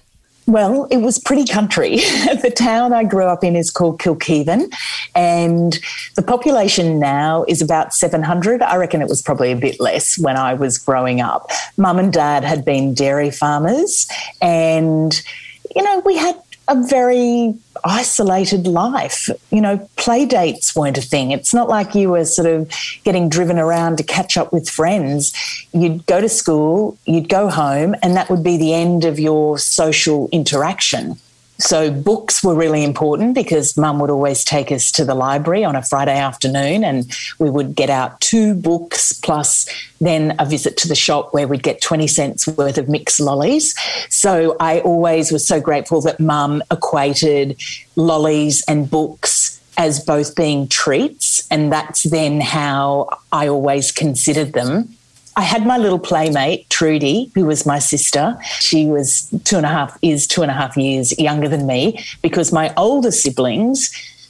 Well, 0.48 0.86
it 0.90 0.96
was 0.96 1.18
pretty 1.18 1.44
country. 1.44 1.96
the 1.96 2.50
town 2.50 2.94
I 2.94 3.04
grew 3.04 3.24
up 3.24 3.44
in 3.44 3.54
is 3.54 3.70
called 3.70 4.00
Kilkivan, 4.00 4.74
and 5.14 5.78
the 6.16 6.22
population 6.22 6.98
now 6.98 7.44
is 7.46 7.60
about 7.60 7.92
700. 7.92 8.62
I 8.62 8.76
reckon 8.76 9.02
it 9.02 9.08
was 9.08 9.20
probably 9.20 9.52
a 9.52 9.56
bit 9.56 9.78
less 9.78 10.18
when 10.18 10.38
I 10.38 10.54
was 10.54 10.78
growing 10.78 11.20
up. 11.20 11.50
Mum 11.76 11.98
and 11.98 12.10
dad 12.10 12.44
had 12.44 12.64
been 12.64 12.94
dairy 12.94 13.30
farmers, 13.30 14.08
and 14.40 15.22
you 15.76 15.82
know, 15.82 16.00
we 16.06 16.16
had 16.16 16.40
a 16.68 16.80
very 16.86 17.54
isolated 17.84 18.66
life. 18.66 19.28
You 19.50 19.60
know, 19.60 19.88
play 19.96 20.26
dates 20.26 20.74
weren't 20.74 20.98
a 20.98 21.02
thing. 21.02 21.30
It's 21.30 21.54
not 21.54 21.68
like 21.68 21.94
you 21.94 22.10
were 22.10 22.24
sort 22.24 22.48
of 22.48 22.70
getting 23.04 23.28
driven 23.28 23.58
around 23.58 23.98
to 23.98 24.02
catch 24.02 24.36
up 24.36 24.52
with 24.52 24.68
friends. 24.68 25.32
You'd 25.72 26.06
go 26.06 26.20
to 26.20 26.28
school, 26.28 26.98
you'd 27.06 27.28
go 27.28 27.48
home, 27.48 27.94
and 28.02 28.16
that 28.16 28.30
would 28.30 28.42
be 28.42 28.56
the 28.56 28.74
end 28.74 29.04
of 29.04 29.18
your 29.18 29.58
social 29.58 30.28
interaction. 30.30 31.18
So 31.60 31.90
books 31.90 32.44
were 32.44 32.54
really 32.54 32.84
important 32.84 33.34
because 33.34 33.76
mum 33.76 33.98
would 33.98 34.10
always 34.10 34.44
take 34.44 34.70
us 34.70 34.92
to 34.92 35.04
the 35.04 35.14
library 35.14 35.64
on 35.64 35.74
a 35.74 35.82
Friday 35.82 36.16
afternoon 36.16 36.84
and 36.84 37.10
we 37.40 37.50
would 37.50 37.74
get 37.74 37.90
out 37.90 38.20
two 38.20 38.54
books 38.54 39.12
plus 39.12 39.68
then 40.00 40.36
a 40.38 40.46
visit 40.46 40.76
to 40.78 40.88
the 40.88 40.94
shop 40.94 41.34
where 41.34 41.48
we'd 41.48 41.64
get 41.64 41.80
20 41.80 42.06
cents 42.06 42.46
worth 42.46 42.78
of 42.78 42.88
mixed 42.88 43.18
lollies. 43.18 43.74
So 44.08 44.56
I 44.60 44.80
always 44.80 45.32
was 45.32 45.44
so 45.44 45.60
grateful 45.60 46.00
that 46.02 46.20
mum 46.20 46.62
equated 46.70 47.60
lollies 47.96 48.62
and 48.68 48.88
books 48.88 49.60
as 49.76 49.98
both 49.98 50.36
being 50.36 50.68
treats 50.68 51.46
and 51.50 51.72
that's 51.72 52.04
then 52.04 52.40
how 52.40 53.08
I 53.32 53.48
always 53.48 53.90
considered 53.90 54.52
them 54.52 54.96
I 55.38 55.42
had 55.42 55.64
my 55.64 55.78
little 55.78 56.00
playmate, 56.00 56.68
Trudy, 56.68 57.30
who 57.36 57.44
was 57.44 57.64
my 57.64 57.78
sister. 57.78 58.36
She 58.58 58.86
was 58.86 59.32
two 59.44 59.56
and 59.56 59.64
a 59.64 59.68
half, 59.68 59.96
is 60.02 60.26
two 60.26 60.42
and 60.42 60.50
a 60.50 60.54
half 60.54 60.76
years 60.76 61.16
younger 61.16 61.46
than 61.46 61.64
me 61.64 62.04
because 62.22 62.52
my 62.52 62.74
older 62.76 63.12
siblings, 63.12 63.88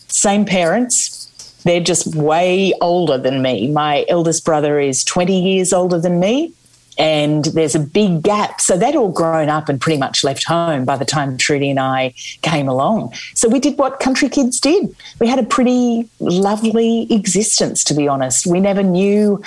same 0.09 0.45
parents, 0.45 1.25
they're 1.65 1.81
just 1.81 2.15
way 2.15 2.75
older 2.83 3.17
than 3.17 3.41
me. 3.41 3.69
My 3.69 4.05
eldest 4.11 4.45
brother 4.45 4.79
is 4.79 5.03
20 5.03 5.41
years 5.41 5.73
older 5.73 5.99
than 5.99 6.21
me. 6.21 6.53
And 6.99 7.45
there's 7.47 7.77
a 7.77 7.81
big 7.81 8.23
gap. 8.23 8.61
So 8.61 8.77
they'd 8.77 8.97
all 8.97 9.12
grown 9.12 9.49
up 9.49 9.69
and 9.69 9.81
pretty 9.81 9.99
much 9.99 10.25
left 10.25 10.43
home 10.45 10.85
by 10.85 10.97
the 10.97 11.05
time 11.05 11.38
Trudy 11.38 11.71
and 11.71 11.79
I 11.79 12.12
came 12.43 12.69
along. 12.69 13.15
So 13.35 13.49
we 13.49 13.61
did 13.61 13.79
what 13.79 14.00
country 14.00 14.29
kids 14.29 14.59
did. 14.59 14.95
We 15.21 15.29
had 15.29 15.38
a 15.38 15.45
pretty 15.45 16.09
lovely 16.19 17.07
existence, 17.09 17.85
to 17.85 17.95
be 17.95 18.09
honest. 18.09 18.49
We 18.49 18.59
never 18.59 18.83
knew 18.83 19.41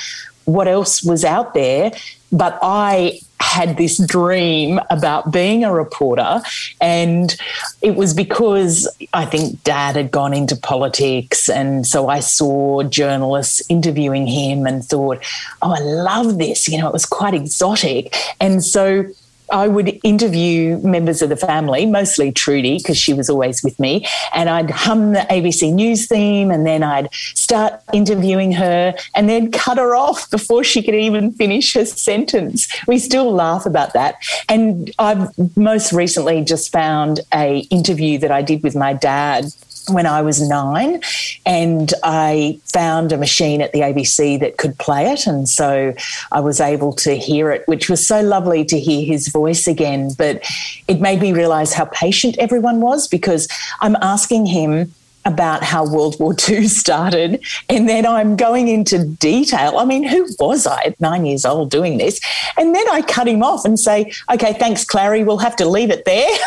what 0.45 0.67
else 0.67 1.03
was 1.03 1.23
out 1.23 1.53
there. 1.53 1.91
But 2.31 2.57
I 2.61 3.19
had 3.41 3.75
this 3.75 3.97
dream 3.97 4.79
about 4.89 5.31
being 5.31 5.65
a 5.65 5.73
reporter. 5.73 6.41
And 6.79 7.35
it 7.81 7.95
was 7.95 8.13
because 8.13 8.87
I 9.13 9.25
think 9.25 9.61
dad 9.63 9.97
had 9.97 10.09
gone 10.09 10.33
into 10.33 10.55
politics. 10.55 11.49
And 11.49 11.85
so 11.85 12.07
I 12.07 12.21
saw 12.21 12.83
journalists 12.83 13.61
interviewing 13.67 14.25
him 14.25 14.65
and 14.65 14.85
thought, 14.85 15.19
oh, 15.61 15.73
I 15.73 15.79
love 15.79 16.37
this. 16.37 16.69
You 16.69 16.77
know, 16.77 16.87
it 16.87 16.93
was 16.93 17.05
quite 17.05 17.33
exotic. 17.33 18.15
And 18.39 18.63
so 18.63 19.05
I 19.51 19.67
would 19.67 19.99
interview 20.03 20.77
members 20.79 21.21
of 21.21 21.29
the 21.29 21.35
family, 21.35 21.85
mostly 21.85 22.31
Trudy, 22.31 22.77
because 22.77 22.97
she 22.97 23.13
was 23.13 23.29
always 23.29 23.63
with 23.63 23.79
me, 23.79 24.07
and 24.33 24.49
I'd 24.49 24.71
hum 24.71 25.13
the 25.13 25.25
ABC 25.29 25.73
News 25.73 26.07
theme, 26.07 26.51
and 26.51 26.65
then 26.65 26.83
I'd 26.83 27.13
start 27.13 27.81
interviewing 27.93 28.51
her, 28.53 28.93
and 29.15 29.29
then 29.29 29.51
cut 29.51 29.77
her 29.77 29.95
off 29.95 30.29
before 30.29 30.63
she 30.63 30.81
could 30.81 30.95
even 30.95 31.31
finish 31.33 31.73
her 31.73 31.85
sentence. 31.85 32.67
We 32.87 32.97
still 32.99 33.31
laugh 33.31 33.65
about 33.65 33.93
that. 33.93 34.15
And 34.49 34.91
I've 34.99 35.29
most 35.57 35.91
recently 35.91 36.43
just 36.43 36.71
found 36.71 37.21
a 37.33 37.59
interview 37.69 38.17
that 38.19 38.31
I 38.31 38.41
did 38.41 38.63
with 38.63 38.75
my 38.75 38.93
dad 38.93 39.45
when 39.93 40.05
I 40.05 40.21
was 40.21 40.47
nine, 40.47 41.01
and 41.45 41.93
I 42.03 42.59
found 42.65 43.11
a 43.11 43.17
machine 43.17 43.61
at 43.61 43.71
the 43.71 43.79
ABC 43.79 44.39
that 44.39 44.57
could 44.57 44.77
play 44.77 45.11
it. 45.11 45.27
And 45.27 45.47
so 45.47 45.93
I 46.31 46.39
was 46.39 46.59
able 46.59 46.93
to 46.93 47.17
hear 47.17 47.51
it, 47.51 47.67
which 47.67 47.89
was 47.89 48.05
so 48.05 48.21
lovely 48.21 48.65
to 48.65 48.79
hear 48.79 49.05
his 49.05 49.27
voice 49.27 49.67
again. 49.67 50.11
But 50.17 50.43
it 50.87 51.01
made 51.01 51.21
me 51.21 51.33
realize 51.33 51.73
how 51.73 51.85
patient 51.85 52.37
everyone 52.39 52.81
was 52.81 53.07
because 53.07 53.47
I'm 53.81 53.95
asking 54.01 54.45
him 54.47 54.93
about 55.25 55.63
how 55.63 55.85
World 55.87 56.19
War 56.19 56.35
II 56.49 56.67
started. 56.67 57.43
And 57.69 57.87
then 57.87 58.05
I'm 58.05 58.35
going 58.35 58.67
into 58.67 59.05
detail. 59.05 59.77
I 59.77 59.85
mean, 59.85 60.03
who 60.03 60.27
was 60.39 60.65
I 60.65 60.81
at 60.83 60.99
nine 60.99 61.25
years 61.25 61.45
old 61.45 61.69
doing 61.69 61.97
this? 61.97 62.19
And 62.57 62.75
then 62.75 62.87
I 62.89 63.01
cut 63.01 63.27
him 63.27 63.43
off 63.43 63.65
and 63.65 63.79
say, 63.79 64.11
okay, 64.31 64.53
thanks, 64.53 64.83
Clary, 64.83 65.23
we'll 65.23 65.37
have 65.37 65.55
to 65.57 65.65
leave 65.65 65.91
it 65.91 66.05
there. 66.05 66.37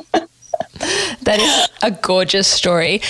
that 1.28 1.40
is 1.40 1.68
a 1.82 1.90
gorgeous 1.90 2.48
story. 2.48 3.02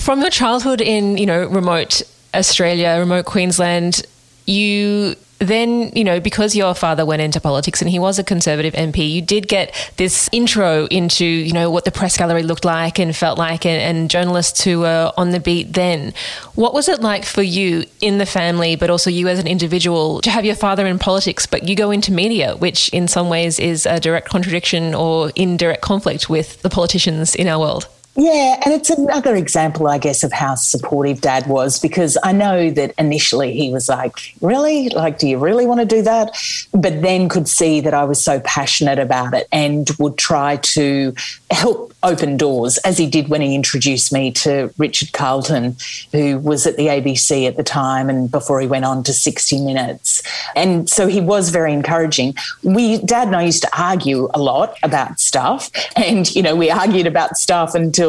From 0.00 0.20
your 0.20 0.30
childhood 0.30 0.80
in, 0.80 1.18
you 1.18 1.26
know, 1.26 1.46
remote 1.46 2.02
Australia, 2.34 2.96
remote 2.98 3.26
Queensland, 3.26 4.02
you 4.46 5.14
then, 5.40 5.90
you 5.94 6.04
know, 6.04 6.20
because 6.20 6.54
your 6.54 6.74
father 6.74 7.06
went 7.06 7.22
into 7.22 7.40
politics 7.40 7.80
and 7.80 7.90
he 7.90 7.98
was 7.98 8.18
a 8.18 8.24
Conservative 8.24 8.74
MP, 8.74 9.10
you 9.10 9.22
did 9.22 9.48
get 9.48 9.74
this 9.96 10.28
intro 10.32 10.86
into, 10.86 11.24
you 11.24 11.52
know, 11.52 11.70
what 11.70 11.86
the 11.86 11.90
press 11.90 12.16
gallery 12.16 12.42
looked 12.42 12.64
like 12.64 12.98
and 12.98 13.16
felt 13.16 13.38
like, 13.38 13.64
and, 13.64 13.80
and, 13.80 14.10
journalists 14.10 14.62
who 14.62 14.80
were 14.80 15.12
on 15.16 15.30
the 15.30 15.40
beat 15.40 15.72
then. 15.72 16.12
What 16.54 16.74
was 16.74 16.88
it 16.88 17.00
like 17.00 17.24
for 17.24 17.42
you 17.42 17.84
in 18.00 18.18
the 18.18 18.26
family, 18.26 18.76
but 18.76 18.90
also 18.90 19.08
you 19.08 19.28
as 19.28 19.38
an 19.38 19.46
individual, 19.46 20.20
to 20.20 20.30
have 20.30 20.44
your 20.44 20.56
father 20.56 20.86
in 20.86 20.98
politics, 20.98 21.46
but 21.46 21.62
you 21.62 21.74
go 21.74 21.90
into 21.90 22.12
media, 22.12 22.56
which 22.56 22.88
in 22.90 23.08
some 23.08 23.28
ways 23.30 23.58
is 23.58 23.86
a 23.86 23.98
direct 23.98 24.28
contradiction 24.28 24.94
or 24.94 25.30
indirect 25.36 25.80
conflict 25.80 26.28
with 26.28 26.60
the 26.62 26.70
politicians 26.70 27.34
in 27.34 27.46
our 27.46 27.58
world? 27.58 27.88
Yeah, 28.16 28.60
and 28.64 28.74
it's 28.74 28.90
another 28.90 29.36
example, 29.36 29.86
I 29.86 29.98
guess, 29.98 30.24
of 30.24 30.32
how 30.32 30.56
supportive 30.56 31.20
dad 31.20 31.46
was 31.46 31.78
because 31.78 32.18
I 32.22 32.32
know 32.32 32.70
that 32.70 32.94
initially 32.98 33.52
he 33.52 33.72
was 33.72 33.88
like, 33.88 34.12
Really? 34.40 34.88
Like, 34.88 35.18
do 35.18 35.28
you 35.28 35.38
really 35.38 35.66
want 35.66 35.80
to 35.80 35.86
do 35.86 36.02
that? 36.02 36.36
But 36.72 37.02
then 37.02 37.28
could 37.28 37.48
see 37.48 37.80
that 37.80 37.94
I 37.94 38.04
was 38.04 38.22
so 38.22 38.40
passionate 38.40 38.98
about 38.98 39.34
it 39.34 39.46
and 39.52 39.88
would 39.98 40.18
try 40.18 40.56
to 40.56 41.14
help 41.50 41.92
open 42.02 42.36
doors, 42.36 42.78
as 42.78 42.96
he 42.96 43.06
did 43.06 43.28
when 43.28 43.42
he 43.42 43.54
introduced 43.54 44.12
me 44.12 44.30
to 44.32 44.72
Richard 44.78 45.12
Carlton, 45.12 45.76
who 46.12 46.38
was 46.38 46.66
at 46.66 46.76
the 46.76 46.86
ABC 46.86 47.46
at 47.46 47.56
the 47.56 47.62
time 47.62 48.08
and 48.08 48.30
before 48.30 48.60
he 48.60 48.66
went 48.66 48.86
on 48.86 49.02
to 49.04 49.12
60 49.12 49.60
Minutes. 49.60 50.22
And 50.56 50.88
so 50.88 51.06
he 51.06 51.20
was 51.20 51.50
very 51.50 51.72
encouraging. 51.72 52.34
We, 52.62 52.98
dad 52.98 53.26
and 53.26 53.36
I 53.36 53.42
used 53.42 53.62
to 53.62 53.70
argue 53.78 54.28
a 54.32 54.38
lot 54.38 54.78
about 54.82 55.20
stuff. 55.20 55.70
And, 55.96 56.34
you 56.34 56.42
know, 56.42 56.56
we 56.56 56.70
argued 56.70 57.06
about 57.06 57.36
stuff 57.36 57.74
until 57.74 57.99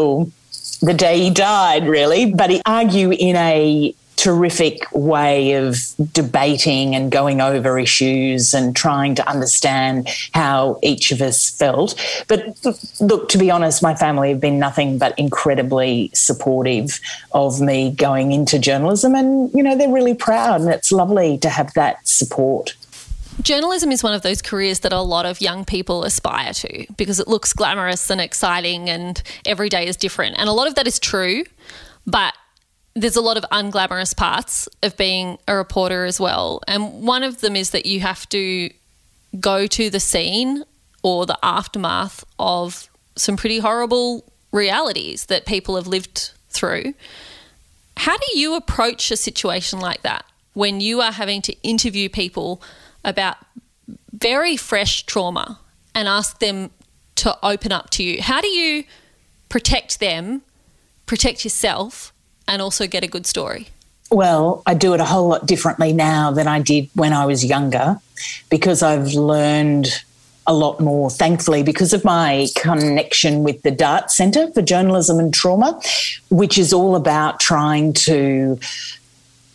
the 0.82 0.94
day 0.94 1.20
he 1.20 1.30
died, 1.30 1.88
really. 1.88 2.34
But 2.34 2.50
he 2.50 2.62
argue 2.66 3.12
in 3.12 3.36
a 3.36 3.96
terrific 4.22 4.86
way 4.94 5.54
of 5.54 5.78
debating 6.14 6.94
and 6.94 7.12
going 7.12 7.42
over 7.42 7.80
issues 7.80 8.54
and 8.54 8.76
trying 8.76 9.16
to 9.16 9.28
understand 9.28 10.08
how 10.34 10.78
each 10.84 11.12
of 11.12 11.22
us 11.22 11.50
felt. 11.50 11.96
But 12.28 12.56
look, 13.00 13.30
to 13.30 13.38
be 13.40 13.50
honest, 13.50 13.82
my 13.82 13.96
family 13.96 14.30
have 14.30 14.40
been 14.40 14.60
nothing 14.60 15.00
but 15.00 15.18
incredibly 15.18 16.12
supportive 16.14 17.00
of 17.32 17.62
me 17.62 17.92
going 17.92 18.32
into 18.32 18.60
journalism. 18.60 19.16
And, 19.16 19.52
you 19.56 19.64
know, 19.64 19.76
they're 19.76 19.90
really 19.90 20.14
proud 20.14 20.62
and 20.62 20.70
it's 20.70 20.92
lovely 20.92 21.40
to 21.40 21.50
have 21.50 21.74
that 21.74 22.08
support. 22.08 22.76
Journalism 23.42 23.92
is 23.92 24.04
one 24.04 24.14
of 24.14 24.22
those 24.22 24.42
careers 24.42 24.82
that 24.82 24.94
a 24.94 25.02
lot 25.02 25.26
of 25.26 25.42
young 25.42 25.66
people 25.66 26.04
aspire 26.04 26.54
to 26.54 26.86
because 26.96 27.20
it 27.20 27.28
looks 27.28 27.54
glamorous 27.54 28.10
and 28.10 28.22
exciting 28.22 28.90
and 28.90 29.22
every 29.46 29.70
day 29.70 29.88
is 29.88 29.96
different. 29.96 30.38
And 30.38 30.48
a 30.48 30.52
lot 30.52 30.68
of 30.68 30.76
that 30.76 30.86
is 30.86 31.00
true, 31.00 31.44
but 32.06 32.34
there's 32.94 33.16
a 33.16 33.22
lot 33.22 33.38
of 33.38 33.46
unglamorous 33.52 34.16
parts 34.16 34.68
of 34.84 34.98
being 34.98 35.38
a 35.48 35.56
reporter 35.56 36.06
as 36.06 36.20
well. 36.20 36.62
And 36.68 37.04
one 37.04 37.24
of 37.24 37.42
them 37.42 37.56
is 37.56 37.72
that 37.72 37.86
you 37.86 38.02
have 38.02 38.28
to 38.30 38.70
go 39.40 39.66
to 39.66 39.90
the 39.90 40.00
scene 40.00 40.64
or 41.02 41.26
the 41.26 41.40
aftermath 41.42 42.24
of 42.38 42.90
some 43.16 43.38
pretty 43.38 43.60
horrible 43.60 44.26
realities 44.52 45.28
that 45.28 45.46
people 45.46 45.76
have 45.78 45.88
lived 45.88 46.32
through. 46.50 46.94
How 47.98 48.18
do 48.18 48.40
you 48.40 48.56
approach 48.56 49.10
a 49.10 49.18
situation 49.18 49.80
like 49.80 50.02
that 50.02 50.26
when 50.54 50.82
you 50.82 51.02
are 51.02 51.12
having 51.12 51.42
to 51.44 51.56
interview 51.64 52.10
people 52.10 52.62
about 53.04 53.38
very 54.14 54.56
fresh 54.56 55.04
trauma 55.06 55.60
and 55.96 56.08
ask 56.08 56.40
them 56.40 56.72
to 57.16 57.38
open 57.44 57.72
up 57.72 57.90
to 57.92 58.04
you? 58.04 58.22
How 58.22 58.42
do 58.42 58.48
you 58.48 58.84
protect 59.50 60.00
them, 60.00 60.42
protect 61.06 61.44
yourself, 61.44 62.14
and 62.48 62.62
also 62.62 62.88
get 62.88 63.04
a 63.04 63.08
good 63.08 63.26
story? 63.26 63.68
Well, 64.12 64.62
I 64.66 64.74
do 64.74 64.94
it 64.94 65.00
a 65.00 65.06
whole 65.06 65.30
lot 65.30 65.46
differently 65.46 65.94
now 65.94 66.32
than 66.32 66.48
I 66.48 66.60
did 66.60 66.90
when 66.96 67.14
I 67.14 67.26
was 67.26 67.46
younger 67.46 67.98
because 68.50 68.84
I've 68.84 69.14
learned 69.14 69.88
a 70.48 70.54
lot 70.54 70.80
more, 70.80 71.10
thankfully, 71.10 71.64
because 71.64 71.94
of 71.94 72.04
my 72.04 72.48
connection 72.56 73.44
with 73.44 73.62
the 73.62 73.72
Dart 73.72 74.12
Centre 74.12 74.52
for 74.52 74.62
Journalism 74.62 75.20
and 75.20 75.34
Trauma, 75.34 75.80
which 76.30 76.58
is 76.58 76.74
all 76.74 76.96
about 76.96 77.40
trying 77.40 77.94
to 77.94 78.60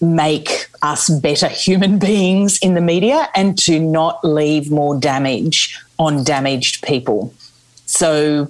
make 0.00 0.68
us 0.82 1.08
better 1.08 1.48
human 1.48 1.98
beings 2.08 2.58
in 2.58 2.74
the 2.74 2.80
media 2.80 3.28
and 3.34 3.58
to 3.58 3.78
not 3.78 4.24
leave 4.24 4.70
more 4.70 4.98
damage 4.98 5.78
on 5.98 6.24
damaged 6.24 6.82
people. 6.84 7.32
So, 7.86 8.48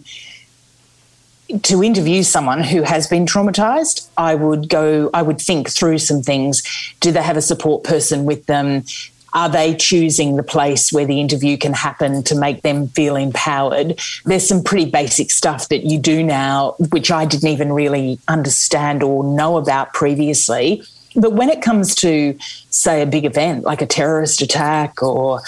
to 1.63 1.83
interview 1.83 2.23
someone 2.23 2.63
who 2.63 2.83
has 2.83 3.07
been 3.07 3.25
traumatized, 3.25 4.09
I 4.17 4.35
would 4.35 4.69
go, 4.69 5.11
I 5.15 5.23
would 5.23 5.41
think 5.41 5.71
through 5.71 5.99
some 5.99 6.23
things. 6.23 6.63
Do 7.01 7.13
they 7.13 7.23
have 7.23 7.37
a 7.37 7.43
support 7.43 7.85
person 7.85 8.25
with 8.25 8.47
them? 8.47 8.85
Are 9.33 9.49
they 9.49 9.75
choosing 9.75 10.37
the 10.37 10.43
place 10.43 10.93
where 10.93 11.05
the 11.05 11.21
interview 11.21 11.59
can 11.59 11.75
happen 11.75 12.23
to 12.25 12.35
make 12.35 12.63
them 12.63 12.89
feel 12.89 13.17
empowered? 13.17 14.01
There's 14.25 14.49
some 14.49 14.65
pretty 14.65 14.91
basic 14.91 15.31
stuff 15.31 15.69
that 15.69 15.85
you 15.85 15.99
do 15.99 16.23
now, 16.23 16.75
which 16.91 17.11
I 17.11 17.27
didn't 17.27 17.51
even 17.51 17.73
really 17.73 18.19
understand 18.29 19.03
or 19.03 19.23
know 19.23 19.59
about 19.59 19.93
previously. 19.93 20.83
But 21.17 21.33
when 21.33 21.49
it 21.49 21.63
comes 21.63 21.95
to, 21.97 22.37
say, 22.71 23.03
a 23.03 23.07
big 23.07 23.25
event 23.25 23.65
like 23.65 23.83
a 23.83 23.87
terrorist 23.87 24.43
attack 24.43 25.03
or 25.03 25.41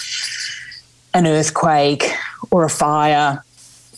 an 1.15 1.27
earthquake 1.27 2.11
or 2.51 2.65
a 2.65 2.71
fire, 2.71 3.43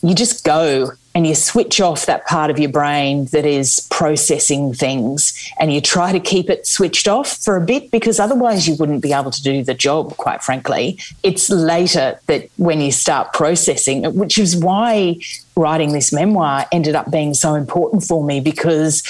you 0.01 0.15
just 0.15 0.43
go 0.43 0.91
and 1.13 1.27
you 1.27 1.35
switch 1.35 1.81
off 1.81 2.05
that 2.05 2.25
part 2.25 2.49
of 2.49 2.57
your 2.57 2.71
brain 2.71 3.25
that 3.25 3.45
is 3.45 3.85
processing 3.91 4.73
things 4.73 5.51
and 5.59 5.73
you 5.73 5.81
try 5.81 6.11
to 6.11 6.19
keep 6.19 6.49
it 6.49 6.65
switched 6.65 7.07
off 7.07 7.37
for 7.37 7.57
a 7.57 7.61
bit 7.61 7.91
because 7.91 8.19
otherwise 8.19 8.67
you 8.67 8.75
wouldn't 8.75 9.01
be 9.01 9.11
able 9.11 9.31
to 9.31 9.43
do 9.43 9.63
the 9.63 9.73
job, 9.73 10.15
quite 10.17 10.41
frankly. 10.41 10.97
It's 11.21 11.49
later 11.49 12.19
that 12.27 12.49
when 12.57 12.79
you 12.79 12.91
start 12.91 13.33
processing, 13.33 14.03
which 14.15 14.37
is 14.37 14.55
why 14.55 15.17
writing 15.55 15.91
this 15.91 16.13
memoir 16.13 16.65
ended 16.71 16.95
up 16.95 17.11
being 17.11 17.33
so 17.33 17.55
important 17.55 18.03
for 18.03 18.23
me 18.23 18.39
because 18.39 19.03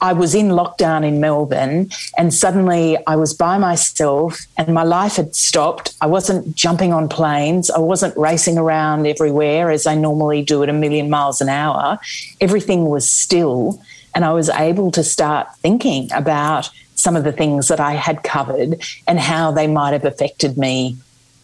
I 0.00 0.12
was 0.12 0.34
in 0.34 0.48
lockdown 0.48 1.04
in 1.04 1.20
Melbourne 1.20 1.90
and 2.16 2.32
suddenly 2.32 2.96
I 3.06 3.16
was 3.16 3.34
by 3.34 3.58
myself 3.58 4.46
and 4.56 4.72
my 4.72 4.84
life 4.84 5.16
had 5.16 5.34
stopped. 5.34 5.94
I 6.00 6.06
wasn't 6.06 6.54
jumping 6.54 6.92
on 6.92 7.08
planes. 7.08 7.70
I 7.70 7.78
wasn't 7.78 8.16
racing 8.16 8.58
around 8.58 9.06
everywhere 9.06 9.70
as 9.70 9.86
I 9.86 9.94
normally 9.94 10.42
do 10.42 10.62
at 10.62 10.68
a 10.68 10.72
million 10.72 11.10
miles 11.10 11.40
an 11.40 11.48
hour. 11.48 11.98
Everything 12.40 12.86
was 12.86 13.10
still. 13.10 13.80
And 14.14 14.24
I 14.24 14.32
was 14.32 14.48
able 14.48 14.90
to 14.92 15.04
start 15.04 15.54
thinking 15.56 16.10
about 16.12 16.70
some 16.94 17.14
of 17.14 17.24
the 17.24 17.32
things 17.32 17.68
that 17.68 17.80
I 17.80 17.92
had 17.92 18.22
covered 18.24 18.82
and 19.06 19.20
how 19.20 19.52
they 19.52 19.66
might 19.66 19.92
have 19.92 20.04
affected 20.04 20.58
me 20.58 20.96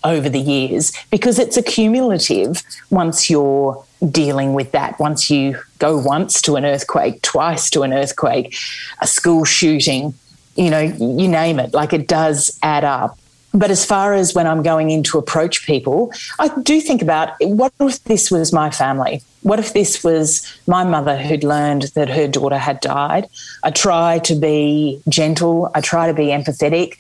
over 0.05 0.29
the 0.29 0.41
years 0.41 0.93
because 1.11 1.39
it's 1.39 1.57
accumulative 1.57 2.63
once 2.91 3.31
you're 3.31 3.83
dealing 4.11 4.55
with 4.55 4.73
that. 4.73 4.99
Once 5.01 5.31
you 5.31 5.59
go 5.79 5.97
once 5.97 6.43
to 6.43 6.57
an 6.57 6.65
earthquake, 6.65 7.23
twice 7.23 7.71
to 7.71 7.83
an 7.83 7.93
earthquake, 7.93 8.57
a 9.01 9.07
school 9.07 9.45
shooting, 9.45 10.15
you 10.57 10.71
know, 10.71 10.81
you 10.81 11.29
name 11.29 11.59
it, 11.59 11.75
like 11.75 11.93
it 11.93 12.07
does 12.07 12.59
add 12.63 12.85
up. 12.85 13.19
But 13.53 13.71
as 13.71 13.85
far 13.85 14.15
as 14.15 14.35
when 14.35 14.49
I'm 14.49 14.65
going 14.65 14.91
in 14.91 15.05
to 15.05 15.19
approach 15.19 15.65
people, 15.65 16.13
I 16.41 16.49
do 16.63 16.81
think 16.81 17.03
about 17.03 17.35
what 17.41 17.73
if 17.81 18.03
this 18.03 18.29
was 18.29 18.53
my 18.53 18.71
family? 18.71 19.23
What 19.43 19.61
if 19.61 19.75
this 19.75 20.03
was 20.03 20.53
my 20.67 20.83
mother 20.83 21.17
who'd 21.17 21.45
learned 21.45 21.83
that 21.95 22.09
her 22.09 22.27
daughter 22.27 22.59
had 22.59 22.81
died? 22.81 23.29
I 23.63 23.71
try 23.71 24.19
to 24.21 24.35
be 24.35 25.01
gentle, 25.09 25.71
I 25.73 25.83
try 25.83 26.09
to 26.09 26.15
be 26.15 26.27
empathetic. 26.27 26.97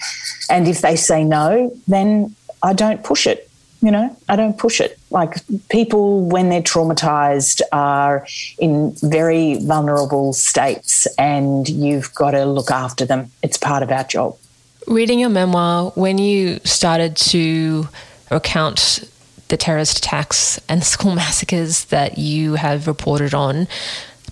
And 0.49 0.69
if 0.69 0.81
they 0.81 0.95
say 0.95 1.25
no, 1.25 1.77
then 1.89 2.37
I 2.65 2.73
don't 2.73 3.05
push 3.05 3.27
it. 3.27 3.51
You 3.83 3.91
know, 3.91 4.17
I 4.31 4.37
don't 4.37 4.57
push 4.57 4.81
it. 4.81 4.99
Like 5.11 5.35
people, 5.69 6.25
when 6.25 6.49
they're 6.49 6.63
traumatized, 6.63 7.61
are 7.71 8.27
in 8.59 8.97
very 9.03 9.57
vulnerable 9.57 10.33
states, 10.33 11.07
and 11.19 11.69
you've 11.69 12.15
got 12.15 12.31
to 12.31 12.47
look 12.47 12.71
after 12.71 13.05
them. 13.05 13.31
It's 13.43 13.59
part 13.59 13.83
of 13.83 13.91
our 13.91 14.05
job. 14.05 14.39
Reading 14.87 15.21
your 15.21 15.29
memoir, 15.29 15.91
when 15.97 16.17
you 16.17 16.61
started 16.65 17.15
to 17.17 17.87
recount 18.31 19.07
the 19.49 19.59
terrorist 19.59 19.99
attacks 19.99 20.59
and 20.67 20.83
school 20.83 21.15
massacres 21.23 21.85
that 21.87 22.17
you 22.17 22.55
have 22.55 22.87
reported 22.87 23.35
on 23.35 23.69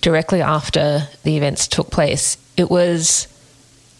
directly 0.01 0.41
after 0.41 1.07
the 1.21 1.37
events 1.37 1.67
took 1.67 1.91
place, 1.91 2.37
it 2.57 2.71
was 2.71 3.27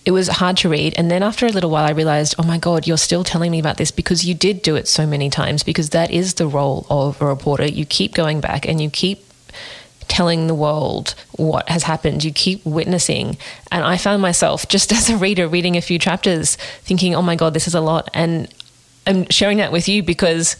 it 0.06 0.12
was 0.12 0.28
hard 0.28 0.58
to 0.58 0.70
read. 0.70 0.94
And 0.98 1.10
then 1.10 1.24
after 1.24 1.46
a 1.46 1.50
little 1.50 1.70
while, 1.70 1.86
I 1.86 1.92
realized, 1.92 2.36
oh 2.38 2.44
my 2.44 2.58
God, 2.58 2.86
you're 2.88 2.98
still 2.98 3.24
telling 3.24 3.52
me 3.52 3.60
about 3.60 3.78
this 3.78 3.92
because 3.92 4.26
you 4.26 4.34
did 4.34 4.62
do 4.62 4.76
it 4.76 4.88
so 4.88 5.08
many 5.08 5.30
times, 5.30 5.64
because 5.64 5.92
that 5.92 6.12
is 6.12 6.34
the 6.34 6.48
role 6.48 6.86
of 6.90 7.22
a 7.22 7.26
reporter. 7.26 7.66
You 7.66 7.86
keep 7.86 8.14
going 8.14 8.42
back 8.42 8.68
and 8.68 8.82
you 8.82 8.90
keep 8.90 9.26
telling 10.10 10.48
the 10.48 10.56
world 10.56 11.16
what 11.38 11.70
has 11.70 11.84
happened. 11.84 12.24
You 12.24 12.34
keep 12.34 12.66
witnessing. 12.66 13.38
And 13.72 13.84
I 13.84 13.98
found 13.98 14.22
myself, 14.22 14.68
just 14.76 14.92
as 14.92 15.10
a 15.10 15.18
reader, 15.18 15.48
reading 15.48 15.78
a 15.78 15.82
few 15.82 15.98
chapters, 16.00 16.56
thinking, 16.84 17.16
oh 17.16 17.22
my 17.22 17.36
God, 17.36 17.54
this 17.54 17.68
is 17.68 17.76
a 17.76 17.82
lot. 17.82 18.10
And 18.14 18.54
I'm 19.08 19.30
sharing 19.30 19.58
that 19.58 19.72
with 19.72 19.88
you 19.88 20.04
because 20.04 20.58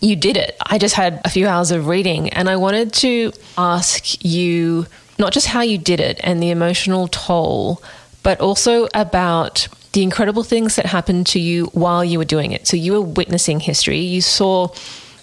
you 0.00 0.16
did 0.16 0.36
it. 0.36 0.56
I 0.66 0.78
just 0.78 0.94
had 0.94 1.20
a 1.24 1.30
few 1.30 1.46
hours 1.46 1.70
of 1.70 1.86
reading 1.86 2.30
and 2.30 2.48
I 2.48 2.56
wanted 2.56 2.92
to 2.94 3.32
ask 3.58 4.24
you 4.24 4.86
not 5.18 5.32
just 5.32 5.46
how 5.46 5.60
you 5.60 5.76
did 5.76 6.00
it 6.00 6.18
and 6.22 6.42
the 6.42 6.50
emotional 6.50 7.06
toll 7.08 7.82
but 8.22 8.40
also 8.40 8.88
about 8.94 9.68
the 9.92 10.02
incredible 10.02 10.42
things 10.42 10.76
that 10.76 10.86
happened 10.86 11.26
to 11.28 11.40
you 11.40 11.66
while 11.66 12.04
you 12.04 12.18
were 12.18 12.24
doing 12.24 12.52
it. 12.52 12.66
So 12.66 12.76
you 12.76 12.92
were 12.92 13.00
witnessing 13.00 13.60
history. 13.60 13.98
You 13.98 14.20
saw 14.20 14.68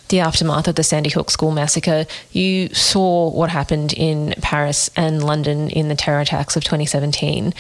the 0.10 0.20
aftermath 0.20 0.68
of 0.68 0.76
the 0.76 0.84
Sandy 0.84 1.10
Hook 1.10 1.30
school 1.30 1.52
massacre. 1.52 2.06
You 2.32 2.70
saw 2.70 3.30
what 3.32 3.50
happened 3.50 3.94
in 3.94 4.34
Paris 4.42 4.90
and 4.96 5.24
London 5.24 5.70
in 5.70 5.90
the 5.90 5.96
terror 5.96 6.20
attacks 6.20 6.56
of 6.56 6.64
2017. 6.64 7.54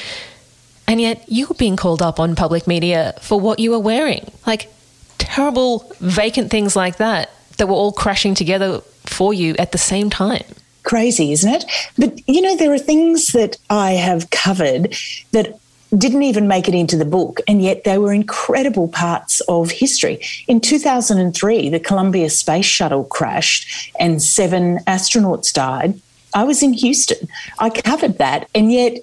And 0.88 1.02
yet 1.02 1.24
you 1.28 1.48
were 1.48 1.56
being 1.56 1.76
called 1.76 2.02
up 2.02 2.20
on 2.20 2.36
public 2.36 2.68
media 2.68 3.14
for 3.22 3.40
what 3.40 3.60
you 3.60 3.72
were 3.72 3.80
wearing. 3.80 4.32
Like 4.46 4.72
terrible, 5.18 5.92
vacant 6.00 6.52
things 6.52 6.76
like 6.76 6.98
that, 6.98 7.30
that 7.58 7.68
were 7.68 7.74
all 7.74 7.92
crashing 7.92 8.36
together 8.36 8.82
for 9.06 9.34
you 9.34 9.56
at 9.58 9.72
the 9.72 9.78
same 9.78 10.10
time 10.10 10.44
crazy, 10.88 11.34
isn't 11.34 11.54
it? 11.54 11.66
But, 11.98 12.28
you 12.28 12.42
know, 12.42 12.56
there 12.56 12.74
are 12.74 12.80
things 12.80 13.28
that 13.34 13.58
I 13.70 13.92
have 13.92 14.30
covered 14.30 14.96
that 15.34 15.60
didn't 15.96 16.24
even 16.24 16.48
make 16.48 16.68
it 16.68 16.74
into 16.74 16.98
the 16.98 17.06
book, 17.06 17.40
and 17.48 17.62
yet 17.62 17.84
they 17.84 17.98
were 17.98 18.14
incredible 18.14 18.88
parts 18.88 19.42
of 19.42 19.70
history. 19.70 20.20
In 20.48 20.60
2003, 20.62 21.70
the 21.70 21.80
Columbia 21.80 22.30
Space 22.30 22.66
Shuttle 22.66 23.04
crashed 23.04 23.92
and 24.00 24.22
seven 24.22 24.80
astronauts 24.80 25.54
died. 25.54 26.00
I 26.34 26.44
was 26.44 26.64
in 26.64 26.74
Houston. 26.74 27.28
I 27.60 27.70
covered 27.70 28.18
that, 28.18 28.50
and 28.56 28.72
yet 28.72 28.98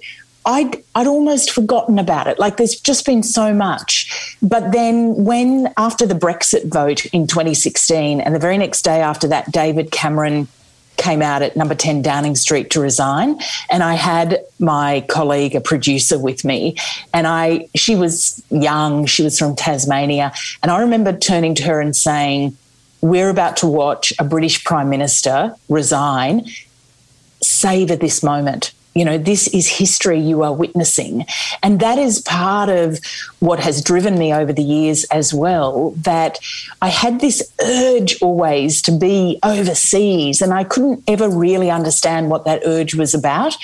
I'd, 0.45 0.77
I'd 0.93 1.07
almost 1.07 1.51
forgotten 1.51 1.97
about 1.99 2.27
it. 2.27 2.37
Like 2.37 2.57
there's 2.57 2.79
just 2.79 3.05
been 3.05 3.23
so 3.23 3.53
much. 3.53 4.37
But 4.41 4.71
then, 4.71 5.23
when 5.23 5.73
after 5.77 6.05
the 6.05 6.15
Brexit 6.15 6.71
vote 6.71 7.05
in 7.07 7.27
2016, 7.27 8.21
and 8.21 8.33
the 8.33 8.39
very 8.39 8.57
next 8.57 8.83
day 8.83 9.01
after 9.01 9.27
that, 9.27 9.51
David 9.51 9.91
Cameron 9.91 10.47
came 10.97 11.21
out 11.21 11.41
at 11.41 11.55
number 11.55 11.75
10 11.75 12.01
Downing 12.01 12.35
Street 12.35 12.69
to 12.71 12.79
resign 12.79 13.39
and 13.69 13.83
I 13.83 13.93
had 13.93 14.39
my 14.59 15.01
colleague 15.07 15.55
a 15.55 15.61
producer 15.61 16.17
with 16.17 16.43
me. 16.43 16.75
And 17.13 17.27
I 17.27 17.67
she 17.75 17.95
was 17.95 18.43
young 18.49 19.05
she 19.05 19.23
was 19.23 19.37
from 19.37 19.55
Tasmania 19.55 20.31
and 20.61 20.71
I 20.71 20.79
remember 20.79 21.15
turning 21.15 21.55
to 21.55 21.63
her 21.63 21.81
and 21.81 21.95
saying 21.95 22.57
we're 23.01 23.29
about 23.29 23.57
to 23.57 23.67
watch 23.67 24.13
a 24.19 24.23
British 24.23 24.63
prime 24.63 24.89
minister 24.89 25.55
resign. 25.69 26.45
Savor 27.41 27.95
this 27.95 28.23
moment 28.23 28.71
you 28.95 29.03
know, 29.03 29.17
this 29.17 29.49
is 29.49 29.67
history 29.67 30.19
you 30.19 30.41
are 30.41 30.53
witnessing. 30.53 31.25
And 31.61 31.81
that 31.81 31.97
is 31.97 32.21
part 32.21 32.69
of 32.69 32.99
what 33.39 33.59
has 33.59 33.83
driven 33.83 34.17
me 34.17 34.33
over 34.33 34.53
the 34.53 34.63
years 34.63 35.03
as 35.05 35.33
well. 35.33 35.91
That 35.97 36.39
I 36.81 36.87
had 36.87 37.19
this 37.19 37.51
urge 37.61 38.21
always 38.21 38.81
to 38.83 38.91
be 38.91 39.37
overseas, 39.43 40.41
and 40.41 40.53
I 40.53 40.63
couldn't 40.63 41.03
ever 41.07 41.29
really 41.29 41.69
understand 41.69 42.29
what 42.29 42.45
that 42.45 42.61
urge 42.65 42.95
was 42.95 43.13
about. 43.13 43.55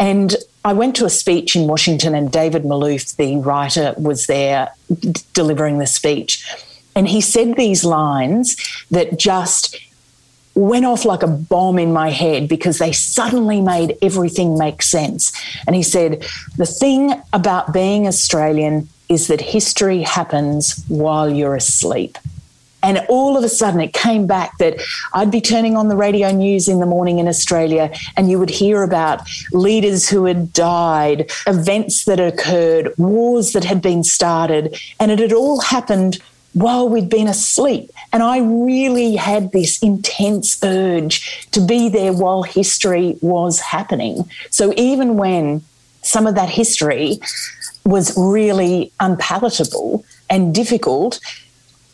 And 0.00 0.34
I 0.64 0.72
went 0.72 0.96
to 0.96 1.04
a 1.04 1.10
speech 1.10 1.54
in 1.54 1.68
Washington, 1.68 2.14
and 2.14 2.32
David 2.32 2.64
Malouf, 2.64 3.14
the 3.16 3.36
writer, 3.36 3.94
was 3.98 4.26
there 4.26 4.70
d- 4.98 5.12
delivering 5.34 5.78
the 5.78 5.86
speech. 5.86 6.44
And 6.96 7.06
he 7.06 7.20
said 7.20 7.56
these 7.56 7.84
lines 7.84 8.56
that 8.90 9.18
just 9.18 9.78
went 10.58 10.84
off 10.84 11.04
like 11.04 11.22
a 11.22 11.28
bomb 11.28 11.78
in 11.78 11.92
my 11.92 12.10
head 12.10 12.48
because 12.48 12.78
they 12.78 12.92
suddenly 12.92 13.60
made 13.60 13.96
everything 14.02 14.58
make 14.58 14.82
sense. 14.82 15.32
And 15.66 15.76
he 15.76 15.82
said, 15.82 16.26
The 16.56 16.66
thing 16.66 17.14
about 17.32 17.72
being 17.72 18.06
Australian 18.06 18.88
is 19.08 19.28
that 19.28 19.40
history 19.40 20.02
happens 20.02 20.84
while 20.88 21.30
you're 21.30 21.54
asleep. 21.54 22.18
And 22.82 23.04
all 23.08 23.36
of 23.36 23.42
a 23.42 23.48
sudden, 23.48 23.80
it 23.80 23.92
came 23.92 24.26
back 24.26 24.56
that 24.58 24.80
I'd 25.12 25.32
be 25.32 25.40
turning 25.40 25.76
on 25.76 25.88
the 25.88 25.96
radio 25.96 26.30
news 26.30 26.68
in 26.68 26.78
the 26.78 26.86
morning 26.86 27.18
in 27.18 27.26
Australia, 27.26 27.90
and 28.16 28.30
you 28.30 28.38
would 28.38 28.50
hear 28.50 28.82
about 28.82 29.28
leaders 29.52 30.08
who 30.08 30.26
had 30.26 30.52
died, 30.52 31.30
events 31.46 32.04
that 32.04 32.20
occurred, 32.20 32.92
wars 32.96 33.52
that 33.52 33.64
had 33.64 33.82
been 33.82 34.04
started, 34.04 34.76
and 35.00 35.10
it 35.10 35.18
had 35.18 35.32
all 35.32 35.60
happened 35.60 36.18
while 36.52 36.88
we'd 36.88 37.08
been 37.08 37.26
asleep. 37.26 37.90
And 38.12 38.22
I 38.22 38.38
really 38.38 39.16
had 39.16 39.52
this 39.52 39.82
intense 39.82 40.58
urge 40.62 41.46
to 41.50 41.60
be 41.60 41.88
there 41.88 42.12
while 42.12 42.42
history 42.42 43.18
was 43.20 43.60
happening. 43.60 44.28
So 44.50 44.72
even 44.76 45.16
when 45.16 45.62
some 46.02 46.26
of 46.26 46.34
that 46.36 46.48
history 46.48 47.18
was 47.84 48.14
really 48.16 48.92
unpalatable 49.00 50.04
and 50.30 50.54
difficult, 50.54 51.20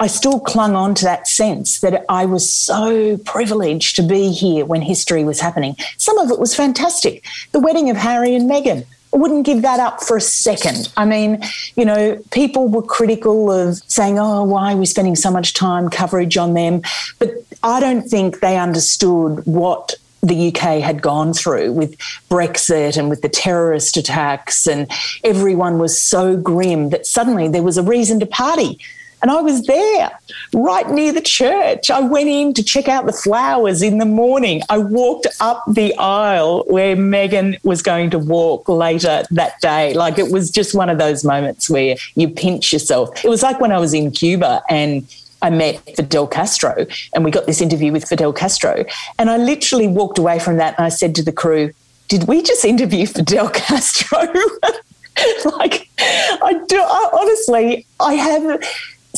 I 0.01 0.09
still 0.09 0.41
clung 0.41 0.75
on 0.75 0.95
to 0.97 1.05
that 1.05 1.29
sense 1.29 1.81
that 1.81 2.05
I 2.09 2.27
was 2.27 2.53
so 2.53 3.17
privileged 3.19 3.97
to 3.97 4.03
be 4.03 4.33
here 4.33 4.65
when 4.65 4.83
history 4.83 5.25
was 5.25 5.41
happening. 5.41 5.77
Some 5.99 6.19
of 6.19 6.31
it 6.31 6.39
was 6.39 6.55
fantastic. 6.55 7.25
The 7.53 7.61
wedding 7.61 7.91
of 7.91 7.97
Harry 7.97 8.35
and 8.35 8.51
Meghan. 8.51 8.87
Wouldn't 9.15 9.47
give 9.47 9.63
that 9.63 9.81
up 9.81 10.03
for 10.03 10.17
a 10.17 10.21
second. 10.21 10.93
I 10.97 11.05
mean, 11.05 11.41
you 11.77 11.85
know, 11.85 12.21
people 12.33 12.69
were 12.69 12.83
critical 12.83 13.51
of 13.51 13.77
saying, 13.87 14.19
oh, 14.19 14.43
why 14.43 14.73
are 14.73 14.77
we 14.77 14.87
spending 14.87 15.17
so 15.17 15.31
much 15.31 15.55
time 15.55 15.89
coverage 15.89 16.37
on 16.37 16.55
them? 16.55 16.83
But 17.19 17.31
I 17.63 17.81
don't 17.81 18.03
think 18.03 18.41
they 18.41 18.59
understood 18.59 19.47
what 19.47 19.95
the 20.25 20.49
UK 20.49 20.81
had 20.81 21.03
gone 21.03 21.33
through 21.33 21.73
with 21.73 21.97
Brexit 22.31 22.97
and 22.97 23.11
with 23.11 23.23
the 23.23 23.29
terrorist 23.29 23.97
attacks, 23.97 24.67
and 24.67 24.91
everyone 25.23 25.79
was 25.79 26.01
so 26.01 26.37
grim 26.37 26.91
that 26.91 27.07
suddenly 27.07 27.49
there 27.49 27.63
was 27.63 27.79
a 27.79 27.83
reason 27.83 28.21
to 28.21 28.27
party. 28.27 28.79
And 29.25 29.31
I 29.31 29.41
was 29.41 29.63
there 29.63 30.11
right 30.53 30.87
near 30.91 31.11
the 31.11 31.23
church. 31.23 31.91
I 31.91 32.01
went 32.01 32.29
in 32.29 32.53
to 32.53 32.63
check 32.63 32.89
out 32.89 33.07
the 33.07 33.13
flowers 33.15 33.81
in 33.81 33.97
the 33.97 34.05
morning. 34.05 34.61
I 34.69 34.77
walked 34.77 35.27
up 35.41 35.65
the 35.67 35.97
aisle 35.97 36.65
where 36.67 36.95
Meghan 36.95 37.57
was 37.65 37.81
going 37.81 38.11
to 38.11 38.19
walk 38.19 38.69
later 38.69 39.25
that 39.31 39.59
day. 39.63 39.95
Like 39.95 40.19
it 40.19 40.31
was 40.31 40.51
just 40.51 40.75
one 40.75 40.91
of 40.91 40.99
those 40.99 41.25
moments 41.25 41.71
where 41.71 41.97
you 42.17 42.29
pinch 42.29 42.71
yourself. 42.71 43.25
It 43.25 43.31
was 43.31 43.43
like 43.43 43.61
when 43.61 43.73
I 43.73 43.79
was 43.79 43.95
in 43.95 44.11
Cuba 44.11 44.63
and 44.69 45.07
I 45.41 45.49
met 45.49 45.79
Fidel 45.97 46.27
Castro 46.27 46.85
and 47.15 47.25
we 47.25 47.31
got 47.31 47.47
this 47.47 47.63
interview 47.63 47.93
with 47.93 48.07
Fidel 48.07 48.35
Castro. 48.35 48.85
And 49.19 49.31
I 49.31 49.39
literally 49.39 49.89
walked 49.89 50.19
away 50.19 50.39
from 50.39 50.59
that 50.59 50.75
and 50.77 50.85
I 50.85 50.91
said 50.91 51.15
to 51.15 51.23
the 51.23 51.33
crew, 51.33 51.73
Did 52.09 52.29
we 52.29 52.43
just 52.43 52.63
interview 52.63 53.07
Fidel 53.17 53.49
Castro? 53.49 54.19
like, 55.57 55.89
I 55.99 56.61
do, 56.69 56.77
I, 56.77 57.11
honestly, 57.15 57.87
I 58.01 58.15
have 58.15 58.61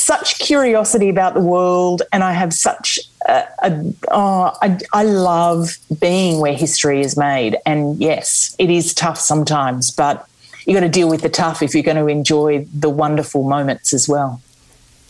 such 0.07 0.39
curiosity 0.39 1.09
about 1.09 1.35
the 1.35 1.41
world, 1.41 2.03
and 2.13 2.23
I 2.23 2.33
have 2.33 2.53
such 2.53 3.01
a, 3.29 3.43
a 3.65 3.93
oh, 4.13 4.57
I, 4.63 4.79
I 4.93 5.03
love 5.03 5.77
being 6.01 6.41
where 6.41 6.55
history 6.55 7.01
is 7.01 7.17
made. 7.17 7.57
And 7.67 7.99
yes, 7.99 8.55
it 8.61 8.71
is 8.71 8.95
tough 8.95 9.19
sometimes, 9.19 9.91
but 9.91 10.29
you 10.65 10.75
got 10.75 10.81
to 10.81 10.89
deal 10.89 11.09
with 11.09 11.23
the 11.23 11.29
tough 11.29 11.61
if 11.61 11.75
you're 11.75 11.83
going 11.83 11.97
to 11.97 12.07
enjoy 12.07 12.67
the 12.73 12.89
wonderful 12.89 13.43
moments 13.49 13.93
as 13.93 14.09
well. 14.09 14.41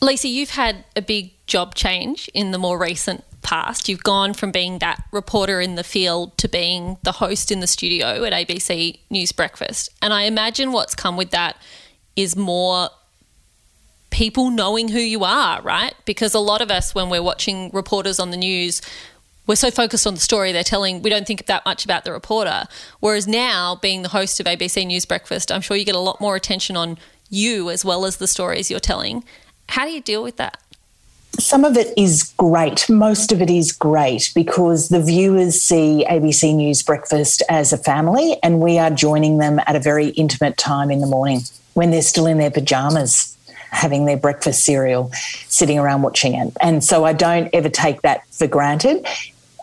Lisa, 0.01 0.29
you've 0.29 0.51
had 0.51 0.85
a 0.97 1.03
big 1.03 1.33
job 1.47 1.75
change 1.75 2.31
in 2.33 2.53
the 2.53 2.59
more 2.59 2.79
recent 2.79 3.23
past. 3.43 3.91
You've 3.91 4.03
gone 4.03 4.33
from 4.33 4.51
being 4.51 4.79
that 4.79 5.05
reporter 5.13 5.61
in 5.61 5.75
the 5.75 5.85
field 5.85 6.37
to 6.39 6.49
being 6.49 6.97
the 7.03 7.13
host 7.13 7.53
in 7.53 7.61
the 7.61 7.67
studio 7.67 8.25
at 8.25 8.33
ABC 8.33 8.99
News 9.11 9.33
Breakfast. 9.33 9.91
And 10.01 10.15
I 10.15 10.23
imagine 10.23 10.73
what's 10.73 10.95
come 10.95 11.19
with 11.19 11.33
that 11.33 11.57
is 12.17 12.35
more 12.35 12.89
people 14.17 14.49
knowing 14.49 14.89
who 14.89 14.99
you 14.99 15.25
are, 15.25 15.61
right? 15.61 15.95
Because 16.07 16.33
a 16.33 16.39
lot 16.39 16.63
of 16.63 16.71
us, 16.71 16.95
when 16.95 17.11
we're 17.11 17.23
watching 17.23 17.69
reporters 17.75 18.19
on 18.19 18.31
the 18.31 18.37
news, 18.39 18.81
we're 19.47 19.57
so 19.57 19.71
focused 19.71 20.07
on 20.07 20.15
the 20.15 20.21
story 20.21 20.53
they're 20.53 20.65
telling, 20.65 21.03
we 21.03 21.11
don't 21.11 21.27
think 21.27 21.45
that 21.45 21.67
much 21.67 21.85
about 21.85 22.07
the 22.07 22.13
reporter. 22.13 22.65
Whereas 23.01 23.29
now, 23.29 23.77
being 23.77 24.01
the 24.01 24.09
host 24.09 24.41
of 24.41 24.47
ABC 24.47 24.87
News 24.87 25.05
Breakfast, 25.05 25.53
I'm 25.53 25.61
sure 25.61 25.77
you 25.77 25.85
get 25.85 25.95
a 25.95 25.99
lot 25.99 26.19
more 26.19 26.35
attention 26.35 26.79
on 26.79 26.97
you 27.29 27.69
as 27.69 27.85
well 27.85 28.07
as 28.07 28.17
the 28.17 28.27
stories 28.27 28.71
you're 28.71 28.81
telling. 28.81 29.23
How 29.69 29.85
do 29.85 29.91
you 29.91 30.01
deal 30.01 30.23
with 30.23 30.39
that? 30.39 30.63
Some 31.39 31.67
of 31.67 31.77
it 31.77 31.93
is 31.99 32.33
great. 32.39 32.89
Most 32.89 33.33
of 33.33 33.43
it 33.43 33.51
is 33.51 33.71
great 33.71 34.33
because 34.35 34.89
the 34.89 35.03
viewers 35.03 35.61
see 35.61 36.07
ABC 36.09 36.55
News 36.55 36.83
Breakfast 36.83 37.43
as 37.51 37.71
a 37.71 37.77
family, 37.77 38.39
and 38.43 38.61
we 38.61 38.79
are 38.79 38.91
joining 38.91 39.37
them 39.37 39.61
at 39.67 39.77
a 39.77 39.81
very 39.81 40.09
intimate 40.09 40.57
time 40.57 40.91
in 40.91 41.03
the 41.03 41.07
morning 41.07 41.43
when 41.75 41.91
they're 41.91 42.01
still 42.01 42.25
in 42.25 42.39
their 42.39 42.51
pajamas 42.51 43.36
having 43.77 44.07
their 44.07 44.17
breakfast 44.17 44.65
cereal, 44.65 45.11
sitting 45.49 45.79
around 45.79 46.03
watching 46.03 46.35
it. 46.35 46.53
And 46.61 46.83
so 46.83 47.05
I 47.05 47.13
don't 47.13 47.49
ever 47.53 47.69
take 47.69 48.03
that 48.03 48.27
for 48.33 48.47
granted. 48.47 49.07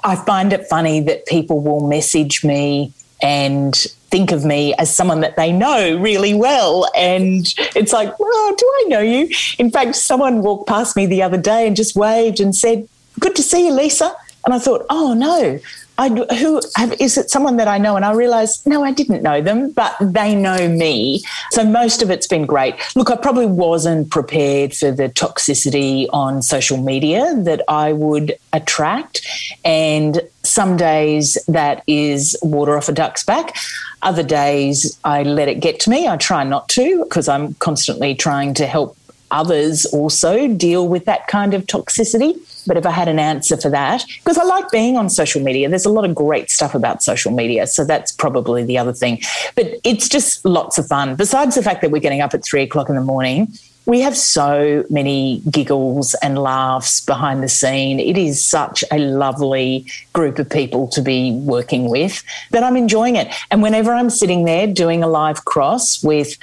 I 0.04 0.15
find 0.15 0.54
it 0.54 0.67
funny 0.67 0.99
that 1.02 1.26
people 1.26 1.62
will 1.62 1.88
message 1.88 2.43
me 2.43 2.93
and 3.21 3.76
think 4.12 4.32
of 4.32 4.45
me 4.45 4.76
as 4.76 4.93
someone 4.93 5.21
that 5.21 5.36
they 5.38 5.52
know 5.52 5.97
really 5.97 6.34
well. 6.34 6.88
And 6.95 7.52
it's 7.76 7.93
like, 7.93 8.19
well, 8.19 8.56
do 8.56 8.65
I 8.65 8.84
know 8.89 8.99
you? 8.99 9.30
In 9.58 9.71
fact, 9.71 9.95
someone 9.95 10.43
walked 10.43 10.67
past 10.67 10.95
me 10.95 11.06
the 11.06 11.23
other 11.23 11.38
day 11.38 11.65
and 11.65 11.76
just 11.76 11.95
waved 11.95 12.39
and 12.39 12.56
said, 12.56 12.88
Good 13.19 13.36
to 13.36 13.43
see 13.43 13.67
you, 13.67 13.73
Lisa. 13.73 14.13
And 14.45 14.54
I 14.54 14.60
thought, 14.60 14.86
oh 14.89 15.13
no, 15.13 15.60
I, 15.98 16.10
who 16.10 16.62
have, 16.76 17.00
is 17.00 17.18
it 17.18 17.30
someone 17.30 17.58
that 17.58 17.68
I 17.68 17.78
know? 17.78 17.96
And 17.96 18.04
I 18.04 18.14
realized, 18.14 18.66
no, 18.66 18.84
I 18.84 18.92
didn't 18.92 19.22
know 19.22 19.42
them, 19.42 19.72
but 19.72 19.96
they 20.02 20.34
know 20.34 20.68
me. 20.68 21.22
So 21.52 21.64
most 21.64 22.02
of 22.02 22.10
it's 22.10 22.26
been 22.26 22.46
great. 22.46 22.76
Look, 22.96 23.12
I 23.12 23.16
probably 23.16 23.46
wasn't 23.46 24.10
prepared 24.10 24.74
for 24.74 24.92
the 24.92 25.10
toxicity 25.10 26.08
on 26.12 26.42
social 26.42 26.78
media 26.78 27.36
that 27.44 27.62
I 27.68 27.94
would 27.94 28.38
attract. 28.54 29.22
And 29.64 30.22
some 30.42 30.78
days 30.78 31.38
that 31.48 31.84
is 31.86 32.38
water 32.42 32.76
off 32.76 32.90
a 32.90 32.94
duck's 32.94 33.24
back. 33.24 33.56
Other 34.02 34.24
days 34.24 35.00
I 35.04 35.24
let 35.24 35.48
it 35.48 35.60
get 35.60 35.80
to 35.82 35.90
me. 35.90 36.08
I 36.08 36.18
try 36.18 36.44
not 36.44 36.70
to 36.70 37.04
because 37.04 37.28
I'm 37.28 37.54
constantly 37.56 38.16
trying 38.16 38.54
to 38.56 38.66
help 38.66 38.98
others 39.34 39.86
also 39.88 40.48
deal 40.48 40.88
with 40.88 41.06
that 41.06 41.28
kind 41.28 41.54
of 41.54 41.65
toxicity. 41.65 42.39
But 42.65 42.78
if 42.78 42.86
I 42.86 42.91
had 42.91 43.10
an 43.10 43.19
answer 43.19 43.58
for 43.58 43.69
that, 43.72 44.06
because 44.24 44.38
I 44.38 44.43
like 44.43 44.72
being 44.72 44.96
on 44.96 45.10
social 45.10 45.41
media, 45.41 45.67
there's 45.67 45.86
a 45.86 45.89
lot 45.89 46.06
of 46.06 46.15
great 46.15 46.50
stuff 46.50 46.74
about 46.74 47.04
social 47.04 47.32
media. 47.32 47.67
So 47.67 47.84
that's 47.84 48.12
probably 48.12 48.63
the 48.63 48.78
other 48.78 48.93
thing. 48.93 49.19
But 49.56 49.80
it's 49.84 50.08
just 50.08 50.46
lots 50.46 50.78
of 50.78 50.88
fun. 50.88 51.15
Besides 51.15 51.56
the 51.56 51.63
fact 51.63 51.82
that 51.82 51.91
we're 51.91 52.00
getting 52.00 52.22
up 52.22 52.34
at 52.34 52.46
three 52.46 52.62
o'clock 52.62 52.88
in 52.88 52.96
the 52.96 53.02
morning, 53.02 53.52
we 53.86 54.00
have 54.00 54.15
so 54.15 54.86
many 54.89 55.41
giggles 55.52 56.13
and 56.22 56.38
laughs 56.38 57.02
behind 57.02 57.43
the 57.43 57.50
scene. 57.50 58.00
It 58.00 58.17
is 58.17 58.43
such 58.43 58.84
a 58.91 58.98
lovely 58.98 59.86
group 60.13 60.39
of 60.39 60.50
people 60.50 60.88
to 60.89 61.02
be 61.02 61.34
working 61.34 61.89
with 61.89 62.24
that 62.52 62.63
I'm 62.63 62.78
enjoying 62.78 63.17
it. 63.17 63.34
And 63.52 63.62
whenever 63.62 63.93
I'm 63.93 64.10
sitting 64.10 64.46
there 64.46 64.67
doing 64.67 65.04
a 65.04 65.08
live 65.08 65.43
cross 65.43 66.02
with 66.02 66.38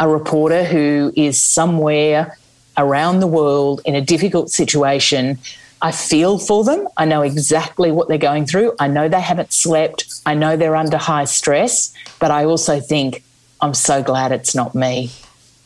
a 0.00 0.08
reporter 0.08 0.64
who 0.64 1.12
is 1.14 1.40
somewhere 1.40 2.38
around 2.76 3.20
the 3.20 3.26
world 3.26 3.82
in 3.84 3.94
a 3.94 4.00
difficult 4.00 4.50
situation, 4.50 5.38
I 5.82 5.92
feel 5.92 6.38
for 6.38 6.64
them. 6.64 6.88
I 6.96 7.04
know 7.04 7.20
exactly 7.20 7.92
what 7.92 8.08
they're 8.08 8.18
going 8.18 8.46
through. 8.46 8.74
I 8.78 8.88
know 8.88 9.08
they 9.08 9.20
haven't 9.20 9.52
slept. 9.52 10.06
I 10.24 10.34
know 10.34 10.56
they're 10.56 10.76
under 10.76 10.96
high 10.96 11.26
stress, 11.26 11.92
but 12.18 12.30
I 12.30 12.44
also 12.46 12.80
think, 12.80 13.22
I'm 13.60 13.74
so 13.74 14.02
glad 14.02 14.32
it's 14.32 14.54
not 14.54 14.74
me. 14.74 15.10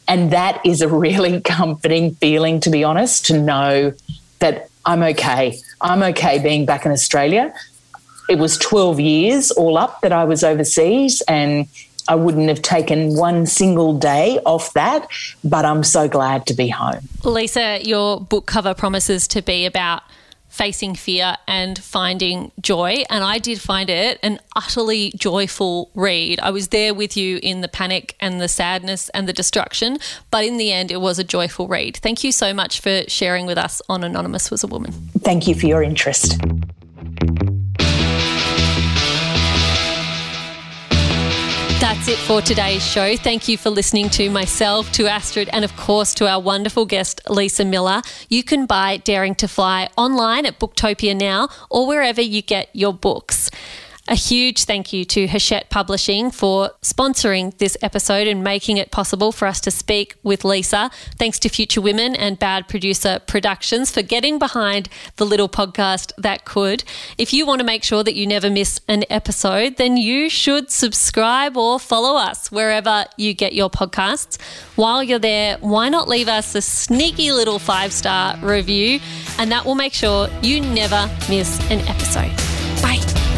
And 0.08 0.32
that 0.32 0.60
is 0.66 0.82
a 0.82 0.88
really 0.88 1.40
comforting 1.58 2.16
feeling, 2.16 2.58
to 2.60 2.70
be 2.70 2.82
honest, 2.82 3.26
to 3.26 3.40
know 3.40 3.92
that 4.40 4.68
I'm 4.84 5.02
okay. 5.02 5.60
I'm 5.80 6.02
okay 6.02 6.40
being 6.40 6.66
back 6.66 6.84
in 6.84 6.92
Australia. 6.92 7.54
It 8.28 8.38
was 8.38 8.58
12 8.58 8.98
years 8.98 9.50
all 9.52 9.78
up 9.78 10.00
that 10.00 10.12
I 10.12 10.24
was 10.24 10.42
overseas, 10.42 11.22
and 11.28 11.68
I 12.08 12.14
wouldn't 12.14 12.48
have 12.48 12.62
taken 12.62 13.16
one 13.16 13.46
single 13.46 13.98
day 13.98 14.38
off 14.44 14.72
that, 14.74 15.08
but 15.42 15.64
I'm 15.64 15.82
so 15.82 16.08
glad 16.08 16.46
to 16.46 16.54
be 16.54 16.68
home. 16.68 17.08
Lisa, 17.24 17.80
your 17.82 18.20
book 18.20 18.46
cover 18.46 18.74
promises 18.74 19.26
to 19.28 19.42
be 19.42 19.66
about 19.66 20.02
facing 20.54 20.94
fear 20.94 21.36
and 21.48 21.76
finding 21.82 22.52
joy. 22.60 23.02
And 23.10 23.24
I 23.24 23.38
did 23.38 23.60
find 23.60 23.90
it 23.90 24.20
an 24.22 24.38
utterly 24.54 25.12
joyful 25.16 25.90
read. 25.96 26.38
I 26.40 26.50
was 26.50 26.68
there 26.68 26.94
with 26.94 27.16
you 27.16 27.40
in 27.42 27.60
the 27.60 27.66
panic 27.66 28.14
and 28.20 28.40
the 28.40 28.46
sadness 28.46 29.08
and 29.08 29.28
the 29.28 29.32
destruction, 29.32 29.98
but 30.30 30.44
in 30.44 30.56
the 30.56 30.70
end, 30.70 30.92
it 30.92 31.00
was 31.00 31.18
a 31.18 31.24
joyful 31.24 31.66
read. 31.66 31.96
Thank 31.96 32.22
you 32.22 32.30
so 32.30 32.54
much 32.54 32.80
for 32.80 33.02
sharing 33.08 33.46
with 33.46 33.58
us 33.58 33.82
on 33.88 34.04
Anonymous 34.04 34.48
Was 34.52 34.62
a 34.62 34.68
Woman. 34.68 34.92
Thank 35.18 35.48
you 35.48 35.56
for 35.56 35.66
your 35.66 35.82
interest. 35.82 36.38
That's 41.84 42.08
it 42.08 42.16
for 42.16 42.40
today's 42.40 42.82
show. 42.82 43.14
Thank 43.14 43.46
you 43.46 43.58
for 43.58 43.68
listening 43.68 44.08
to 44.08 44.30
myself, 44.30 44.90
to 44.92 45.06
Astrid, 45.06 45.50
and 45.52 45.66
of 45.66 45.76
course 45.76 46.14
to 46.14 46.26
our 46.26 46.40
wonderful 46.40 46.86
guest, 46.86 47.20
Lisa 47.28 47.62
Miller. 47.62 48.00
You 48.30 48.42
can 48.42 48.64
buy 48.64 48.96
Daring 48.96 49.34
to 49.34 49.46
Fly 49.46 49.90
online 49.98 50.46
at 50.46 50.58
Booktopia 50.58 51.14
now 51.14 51.50
or 51.68 51.86
wherever 51.86 52.22
you 52.22 52.40
get 52.40 52.70
your 52.72 52.94
books. 52.94 53.50
A 54.06 54.14
huge 54.14 54.64
thank 54.64 54.92
you 54.92 55.06
to 55.06 55.26
Hachette 55.26 55.70
Publishing 55.70 56.30
for 56.30 56.72
sponsoring 56.82 57.56
this 57.56 57.74
episode 57.80 58.28
and 58.28 58.44
making 58.44 58.76
it 58.76 58.90
possible 58.90 59.32
for 59.32 59.48
us 59.48 59.62
to 59.62 59.70
speak 59.70 60.14
with 60.22 60.44
Lisa. 60.44 60.90
Thanks 61.18 61.38
to 61.38 61.48
Future 61.48 61.80
Women 61.80 62.14
and 62.14 62.38
Bad 62.38 62.68
Producer 62.68 63.18
Productions 63.26 63.90
for 63.90 64.02
getting 64.02 64.38
behind 64.38 64.90
the 65.16 65.24
little 65.24 65.48
podcast 65.48 66.12
that 66.18 66.44
could. 66.44 66.84
If 67.16 67.32
you 67.32 67.46
want 67.46 67.60
to 67.60 67.64
make 67.64 67.82
sure 67.82 68.04
that 68.04 68.14
you 68.14 68.26
never 68.26 68.50
miss 68.50 68.78
an 68.88 69.04
episode, 69.08 69.78
then 69.78 69.96
you 69.96 70.28
should 70.28 70.70
subscribe 70.70 71.56
or 71.56 71.80
follow 71.80 72.18
us 72.18 72.52
wherever 72.52 73.06
you 73.16 73.32
get 73.32 73.54
your 73.54 73.70
podcasts. 73.70 74.38
While 74.76 75.02
you're 75.02 75.18
there, 75.18 75.56
why 75.60 75.88
not 75.88 76.08
leave 76.08 76.28
us 76.28 76.54
a 76.54 76.60
sneaky 76.60 77.32
little 77.32 77.58
five 77.58 77.90
star 77.90 78.36
review? 78.42 79.00
And 79.38 79.50
that 79.50 79.64
will 79.64 79.76
make 79.76 79.94
sure 79.94 80.28
you 80.42 80.60
never 80.60 81.10
miss 81.30 81.58
an 81.70 81.80
episode. 81.88 82.36
Bye. 82.82 83.33